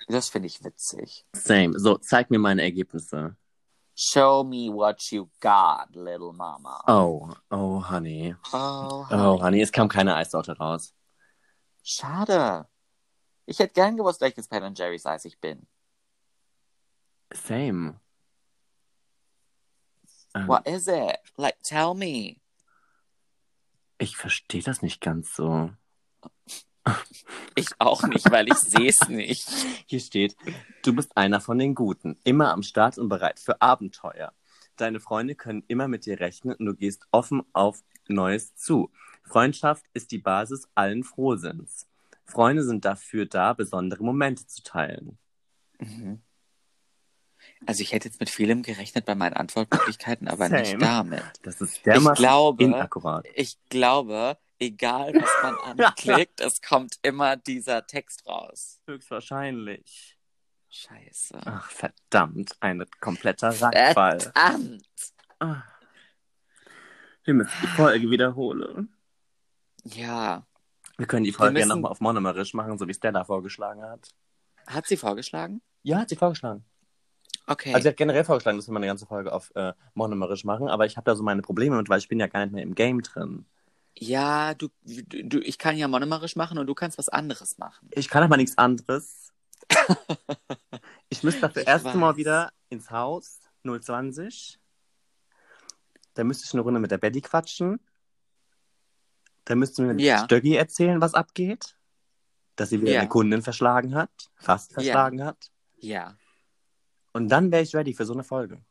Das 0.07 0.29
finde 0.29 0.47
ich 0.47 0.63
witzig. 0.63 1.25
Same. 1.33 1.77
So, 1.79 1.97
zeig 1.97 2.29
mir 2.29 2.39
meine 2.39 2.61
Ergebnisse. 2.61 3.35
Show 3.95 4.43
me 4.43 4.71
what 4.73 5.01
you 5.11 5.29
got, 5.41 5.93
little 5.93 6.31
mama. 6.33 6.81
Oh, 6.87 7.29
oh, 7.49 7.83
honey. 7.89 8.35
Oh, 8.53 9.05
Oh, 9.11 9.41
honey, 9.41 9.61
es 9.61 9.71
kam 9.71 9.89
keine 9.89 10.15
Eissorte 10.15 10.57
raus. 10.57 10.93
Schade. 11.83 12.67
Ich 13.45 13.59
hätte 13.59 13.73
gern 13.73 13.97
gewusst, 13.97 14.21
welches 14.21 14.47
Ben 14.47 14.73
Jerry's 14.75 15.05
Eis 15.05 15.25
ich 15.25 15.39
bin. 15.39 15.67
Same. 17.33 17.99
Ähm, 20.33 20.47
What 20.47 20.67
is 20.67 20.87
it? 20.87 21.17
Like, 21.35 21.61
tell 21.63 21.93
me. 21.93 22.37
Ich 23.97 24.17
verstehe 24.17 24.63
das 24.63 24.81
nicht 24.81 25.01
ganz 25.01 25.35
so. 25.35 25.71
Ich 27.55 27.67
auch 27.77 28.03
nicht, 28.03 28.31
weil 28.31 28.47
ich 28.47 28.57
sehe 28.57 28.89
es 28.89 29.07
nicht. 29.07 29.47
Hier 29.85 29.99
steht, 29.99 30.35
du 30.83 30.95
bist 30.95 31.15
einer 31.15 31.39
von 31.39 31.59
den 31.59 31.75
Guten, 31.75 32.17
immer 32.23 32.51
am 32.51 32.63
Start 32.63 32.97
und 32.97 33.09
bereit 33.09 33.39
für 33.39 33.61
Abenteuer. 33.61 34.33
Deine 34.77 34.99
Freunde 34.99 35.35
können 35.35 35.63
immer 35.67 35.87
mit 35.87 36.05
dir 36.05 36.19
rechnen 36.19 36.55
und 36.55 36.65
du 36.65 36.73
gehst 36.73 37.05
offen 37.11 37.43
auf 37.53 37.83
Neues 38.07 38.55
zu. 38.55 38.91
Freundschaft 39.31 39.85
ist 39.93 40.11
die 40.11 40.17
Basis 40.17 40.67
allen 40.75 41.05
Frohsinns. 41.05 41.87
Freunde 42.25 42.63
sind 42.63 42.83
dafür 42.83 43.25
da, 43.25 43.53
besondere 43.53 44.03
Momente 44.03 44.45
zu 44.45 44.61
teilen. 44.61 45.17
Mhm. 45.79 46.21
Also 47.65 47.81
ich 47.81 47.93
hätte 47.93 48.09
jetzt 48.09 48.19
mit 48.19 48.29
vielem 48.29 48.61
gerechnet 48.61 49.05
bei 49.05 49.15
meinen 49.15 49.33
Antwortmöglichkeiten, 49.33 50.27
aber 50.27 50.49
Same. 50.49 50.61
nicht 50.61 50.81
damit. 50.81 51.23
Das 51.43 51.61
ist 51.61 51.77
Ich 51.77 51.83
dermaßen 51.83 52.15
glaube, 52.15 52.63
inakkurat. 52.65 53.25
ich 53.35 53.57
glaube, 53.69 54.37
egal 54.59 55.13
was 55.13 55.29
man 55.43 55.79
anklickt, 55.79 56.41
es 56.41 56.61
kommt 56.61 56.99
immer 57.01 57.37
dieser 57.37 57.87
Text 57.87 58.27
raus. 58.27 58.81
Höchstwahrscheinlich. 58.85 60.17
Scheiße. 60.69 61.39
Ach, 61.45 61.71
verdammt, 61.71 62.55
ein 62.59 62.85
kompletter 62.99 63.49
Reinfall. 63.49 64.19
Verdammt. 64.19 64.83
Ah. 65.39 65.63
Wir 67.23 67.33
müssen 67.33 67.51
die 67.61 67.67
Folge 67.67 68.09
wiederholen. 68.09 68.93
Ja. 69.83 70.45
Wir 70.97 71.07
können 71.07 71.23
die 71.23 71.31
Folge 71.31 71.59
ja 71.59 71.65
müssen- 71.65 71.75
nochmal 71.77 71.91
auf 71.91 71.99
Monomerisch 72.01 72.53
machen, 72.53 72.77
so 72.77 72.87
wie 72.87 72.93
Stella 72.93 73.23
vorgeschlagen 73.23 73.81
hat. 73.83 74.09
Hat 74.67 74.85
sie 74.87 74.97
vorgeschlagen? 74.97 75.61
Ja, 75.83 75.99
hat 75.99 76.09
sie 76.09 76.15
vorgeschlagen. 76.15 76.63
Okay. 77.47 77.73
Also 77.73 77.83
sie 77.83 77.89
hat 77.89 77.97
generell 77.97 78.23
vorgeschlagen, 78.23 78.57
dass 78.57 78.67
wir 78.67 78.73
mal 78.73 78.79
eine 78.79 78.87
ganze 78.87 79.07
Folge 79.07 79.33
auf 79.33 79.51
äh, 79.55 79.73
Monomerisch 79.95 80.43
machen, 80.43 80.67
aber 80.67 80.85
ich 80.85 80.95
habe 80.97 81.05
da 81.05 81.15
so 81.15 81.23
meine 81.23 81.41
Probleme 81.41 81.75
mit, 81.77 81.89
weil 81.89 81.97
ich 81.99 82.07
bin 82.07 82.19
ja 82.19 82.27
gar 82.27 82.41
nicht 82.45 82.53
mehr 82.53 82.63
im 82.63 82.75
Game 82.75 83.01
drin. 83.01 83.45
ja, 83.97 84.53
du, 84.53 84.69
du, 84.85 85.39
ich 85.39 85.57
kann 85.57 85.75
ja 85.77 85.87
monomerisch 85.87 86.35
machen 86.35 86.57
und 86.59 86.67
du 86.67 86.75
kannst 86.75 86.97
was 86.99 87.09
anderes 87.09 87.57
machen. 87.57 87.89
Ich 87.91 88.09
kann 88.09 88.23
aber 88.23 88.37
nichts 88.37 88.57
anderes. 88.57 89.33
ich 91.09 91.23
müsste 91.23 91.41
dafür 91.41 91.63
Ich 91.63 91.67
erst 91.67 91.85
weiß. 91.85 91.95
mal 91.95 92.15
wieder 92.15 92.51
ins 92.69 92.91
Haus 92.91 93.39
020. 93.63 94.59
Da 96.13 96.23
müsste 96.23 96.45
ich 96.45 96.53
eine 96.53 96.61
Runde 96.61 96.79
mit 96.79 96.91
der 96.91 96.97
Betty 96.99 97.21
quatschen. 97.21 97.79
Da 99.45 99.55
müsste 99.55 99.81
mir 99.81 100.01
Ja. 100.03 100.23
Stöcki 100.25 100.55
erzählen, 100.55 101.01
was 101.01 101.13
abgeht. 101.13 101.77
Dass 102.55 102.69
sie 102.69 102.81
wieder 102.81 102.91
Ja. 102.91 102.99
eine 103.01 103.09
Kundin 103.09 103.41
verschlagen 103.41 103.95
hat, 103.95 104.11
fast 104.35 104.73
verschlagen 104.73 105.23
hat. 105.23 105.49
Ja. 105.77 106.15
Und 107.13 107.29
dann 107.29 107.51
wäre 107.51 107.63
ich 107.63 107.75
ready 107.75 107.93
für 107.93 108.05
so 108.05 108.13
eine 108.13 108.23
Folge. 108.23 108.61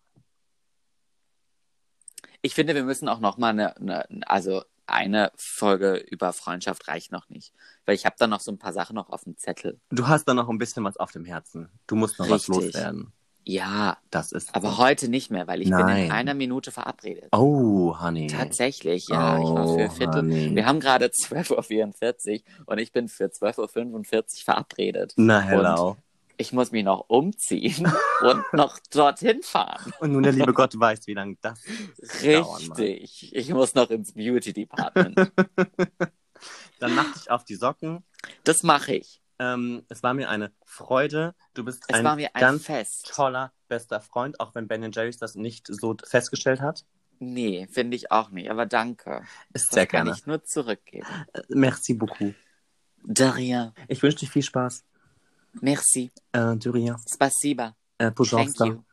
Ich 2.42 2.54
finde, 2.54 2.74
wir 2.74 2.84
müssen 2.84 3.08
auch 3.08 3.20
noch 3.20 3.36
mal 3.36 3.48
eine, 3.50 3.76
eine 3.76 4.04
also 4.28 4.62
eine 4.86 5.30
Folge 5.36 5.96
über 5.96 6.32
Freundschaft 6.32 6.88
reicht 6.88 7.12
noch 7.12 7.28
nicht, 7.28 7.52
weil 7.84 7.94
ich 7.94 8.06
habe 8.06 8.16
da 8.18 8.26
noch 8.26 8.40
so 8.40 8.50
ein 8.50 8.58
paar 8.58 8.72
Sachen 8.72 8.94
noch 8.96 9.10
auf 9.10 9.22
dem 9.24 9.36
Zettel. 9.36 9.78
Du 9.90 10.08
hast 10.08 10.24
da 10.26 10.34
noch 10.34 10.48
ein 10.48 10.58
bisschen 10.58 10.82
was 10.84 10.96
auf 10.96 11.12
dem 11.12 11.24
Herzen. 11.24 11.68
Du 11.86 11.94
musst 11.96 12.18
noch 12.18 12.28
was 12.28 12.48
Richtig. 12.48 12.66
loswerden. 12.74 13.12
Ja, 13.50 13.96
Das 14.10 14.30
ist. 14.30 14.54
aber 14.54 14.78
heute 14.78 15.08
nicht 15.08 15.30
mehr, 15.30 15.48
weil 15.48 15.60
ich 15.60 15.68
bin 15.70 15.78
Nein. 15.78 16.04
in 16.06 16.12
einer 16.12 16.34
Minute 16.34 16.70
verabredet. 16.70 17.28
Oh, 17.32 17.96
Honey. 18.00 18.28
Tatsächlich, 18.28 19.08
ja. 19.08 19.38
ich 19.38 19.44
war 19.44 19.66
für 19.66 19.86
Oh, 19.86 19.90
Viertel. 19.90 20.18
honey. 20.22 20.54
Wir 20.54 20.66
haben 20.66 20.78
gerade 20.78 21.06
12.44 21.08 22.42
Uhr 22.42 22.68
und 22.68 22.78
ich 22.78 22.92
bin 22.92 23.08
für 23.08 23.24
12.45 23.26 24.14
Uhr 24.14 24.24
verabredet. 24.44 25.14
Na, 25.16 25.40
hello. 25.40 25.96
Ich 26.36 26.52
muss 26.52 26.70
mich 26.70 26.84
noch 26.84 27.04
umziehen 27.08 27.92
und 28.22 28.44
noch 28.52 28.78
dorthin 28.90 29.42
fahren. 29.42 29.92
Und 30.00 30.12
nun 30.12 30.22
der 30.22 30.32
liebe 30.32 30.54
Gott 30.54 30.78
weiß, 30.78 31.06
wie 31.08 31.14
lange 31.14 31.36
das. 31.42 31.60
Richtig. 32.22 33.34
Ich 33.34 33.50
muss 33.52 33.74
noch 33.74 33.90
ins 33.90 34.12
Beauty 34.14 34.52
Department. 34.52 35.18
Dann 36.78 36.94
mach 36.94 37.12
dich 37.12 37.30
auf 37.30 37.44
die 37.44 37.56
Socken. 37.56 38.04
Das 38.44 38.62
mache 38.62 38.94
ich. 38.94 39.19
Ähm, 39.40 39.84
es 39.88 40.02
war 40.02 40.12
mir 40.12 40.28
eine 40.28 40.52
Freude. 40.66 41.34
Du 41.54 41.64
bist 41.64 41.84
Es 41.88 41.94
ein 41.96 42.06
ein 42.06 42.28
ganz 42.38 42.64
Fest. 42.66 43.10
toller, 43.14 43.52
bester 43.68 44.00
Freund, 44.02 44.38
auch 44.38 44.54
wenn 44.54 44.68
Ben 44.68 44.92
Jerry's 44.92 45.16
das 45.16 45.34
nicht 45.34 45.66
so 45.66 45.96
festgestellt 46.04 46.60
hat. 46.60 46.84
Nee, 47.20 47.66
finde 47.70 47.96
ich 47.96 48.12
auch 48.12 48.28
nicht, 48.30 48.50
aber 48.50 48.66
danke. 48.66 49.22
Ist 49.54 49.68
Das 49.68 49.74
sehr 49.74 49.86
kann 49.86 50.04
gerne. 50.04 50.18
ich 50.18 50.26
nur 50.26 50.44
zurückgeben. 50.44 51.06
Äh, 51.32 51.40
Merci 51.48 51.94
beaucoup. 51.94 52.34
Daria, 53.02 53.72
Ich 53.88 54.02
wünsche 54.02 54.18
dir 54.18 54.26
viel 54.28 54.42
Spaß. 54.42 54.84
merci, 55.62 56.10
Äh, 56.32 56.56
de 56.56 56.70
rien. 56.70 56.96
spasiba, 57.08 57.74
Äh, 57.98 58.10
thank 58.12 58.58
you, 58.60 58.84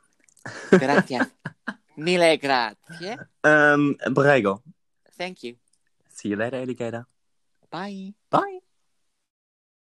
gracias, 0.71 1.27
mille 1.97 2.37
grazie, 2.37 3.17
Ähm, 3.43 3.97
Brego. 4.13 4.61
thank 5.17 5.43
you, 5.43 5.55
See 6.09 6.29
you 6.29 6.37
later, 6.37 6.57
Alligator. 6.59 7.05
bye. 7.69 8.13
Bye. 8.29 8.61